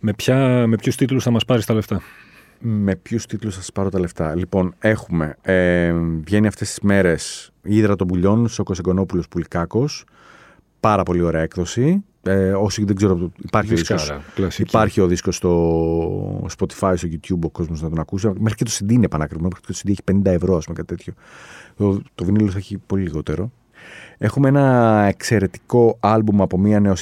[0.00, 2.00] με, ποια, με ποιους τίτλους θα μας πάρεις τα λεφτά;
[2.58, 5.36] Με ποιους τίτλους θα σας πάρω τα λεφτά; Λοιπόν, έχουμε.
[5.42, 5.92] Ε,
[6.24, 10.04] βγαίνει αυτές τις μέρες η Ήδρα των Πουλιών, Σόκο Εγκονόπουλο Πουλικάκος.
[10.80, 12.04] Πάρα πολύ ωραία έκδοση.
[12.26, 14.12] Ε, όσοι δεν ξέρω, υπάρχει ο δίσκος,
[14.58, 18.32] υπάρχει ο δίσκος στο Spotify, στο YouTube, ο κόσμος να τον ακούσει.
[18.38, 20.76] Μέχρι και το CD είναι πανάκριβο, μέχρι και το CD έχει 50 ευρώ, ας πούμε,
[20.76, 21.12] κάτι τέτοιο.
[21.76, 23.50] Το, το βινίλο θα έχει πολύ λιγότερο.
[24.18, 26.98] Έχουμε ένα εξαιρετικό άλμπουμ από μια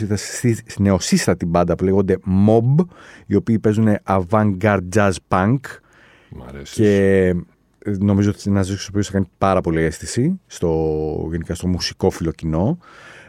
[0.78, 2.18] νεοσύστατη μπάντα που λέγονται
[2.48, 2.84] Mob,
[3.26, 5.58] οι οποίοι παίζουν avant-garde jazz punk.
[6.28, 6.74] Μ' αρέσεις.
[6.74, 7.26] Και
[7.78, 11.66] ε, νομίζω ότι είναι ένας δίσκος ο θα κάνει πάρα πολύ αίσθηση στο, γενικά στο
[11.66, 12.78] μουσικόφιλο κοινό.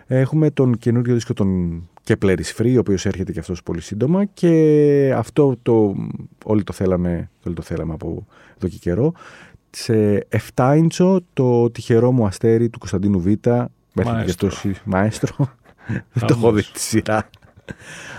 [0.07, 4.25] Έχουμε τον καινούριο δίσκο των Kepler is Free, ο οποίος έρχεται και αυτός πολύ σύντομα
[4.25, 5.95] και αυτό το
[6.45, 8.25] όλοι το θέλαμε, όλοι το θέλαμε από
[8.57, 9.13] εδώ και καιρό
[9.75, 13.27] σε 7 ίντσο το τυχερό μου αστέρι του Κωνσταντίνου Β.
[13.93, 14.49] Μαέστρο.
[14.83, 15.35] Μαέστρο.
[15.87, 17.29] Δεν το έχω δει τη σειρά.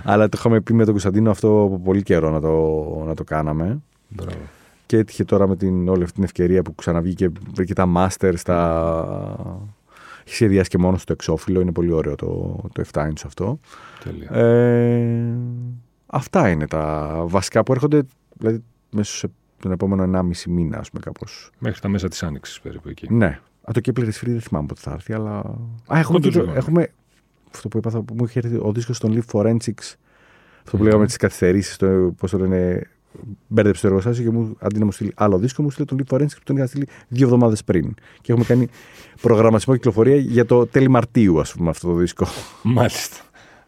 [0.05, 3.25] Αλλά το είχαμε πει με τον Κωνσταντίνο αυτό από πολύ καιρό να το, να το
[3.25, 3.79] κάναμε.
[4.09, 4.39] Μπράβο.
[4.87, 9.65] Και έτυχε τώρα με την, όλη αυτή την ευκαιρία που ξαναβγήκε βρήκε τα μάστερ στα...
[10.27, 11.61] Έχει σχεδιάσει και μόνος στο εξώφυλλο.
[11.61, 13.59] Είναι πολύ ωραίο το, το 7 inch αυτό.
[14.05, 14.31] Τέλεια.
[14.31, 15.37] Ε,
[16.07, 18.03] αυτά είναι τα βασικά που έρχονται
[18.39, 19.31] δηλαδή, μέσα σε
[19.65, 21.51] τον επόμενο 1,5 μήνα, ας πούμε, κάπως.
[21.59, 23.13] Μέχρι τα μέσα της Άνοιξης περίπου εκεί.
[23.13, 23.41] Ναι.
[23.63, 25.39] Α, το Kepler is Free δεν θυμάμαι πότε θα έρθει, αλλά.
[25.87, 26.89] Α, έχουμε, και το, έχουμε
[27.55, 29.95] αυτό που είπα, που μου είχε έρθει ο δίσκος των Live Forensics.
[30.65, 30.85] Αυτό που mm.
[30.85, 31.77] λέγαμε τις καθυστερήσεις,
[32.17, 32.89] πώς το λένε.
[33.47, 36.15] Μπέρδεψε το εργοστάσιο και μου, αντί να μου στείλει άλλο δίσκο, μου στείλει τον Live
[36.15, 37.95] Forensics που τον είχα στείλει δύο εβδομάδες πριν.
[38.21, 38.69] Και έχουμε κάνει
[39.21, 42.27] προγραμματισμό κυκλοφορία για το τέλη Μαρτίου, ας πούμε, αυτό το δίσκο.
[42.63, 43.17] Μάλιστα.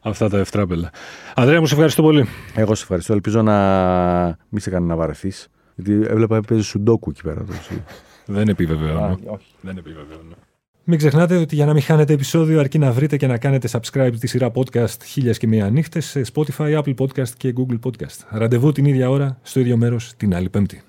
[0.00, 0.90] Αυτά τα ευτράπελα.
[1.34, 2.26] Ανδρέα, μου σε ευχαριστώ πολύ.
[2.54, 3.12] Εγώ σε ευχαριστώ.
[3.12, 3.56] Ελπίζω να
[4.48, 5.48] μην σε κάνει να βαρεθείς.
[5.76, 7.44] Γιατί έβλεπα παίζει σουντόκου εκεί πέρα.
[8.26, 9.18] Δεν επιβεβαιώνω.
[9.60, 10.34] Δεν επιβεβαιώνω.
[10.88, 14.12] Μην ξεχνάτε ότι για να μην χάνετε επεισόδιο αρκεί να βρείτε και να κάνετε subscribe
[14.20, 18.24] τη σειρά podcast χίλια και μία νύχτες σε Spotify, Apple Podcast και Google Podcast.
[18.30, 20.82] Ραντεβού την ίδια ώρα, στο ίδιο μέρος, την άλλη πέμπτη.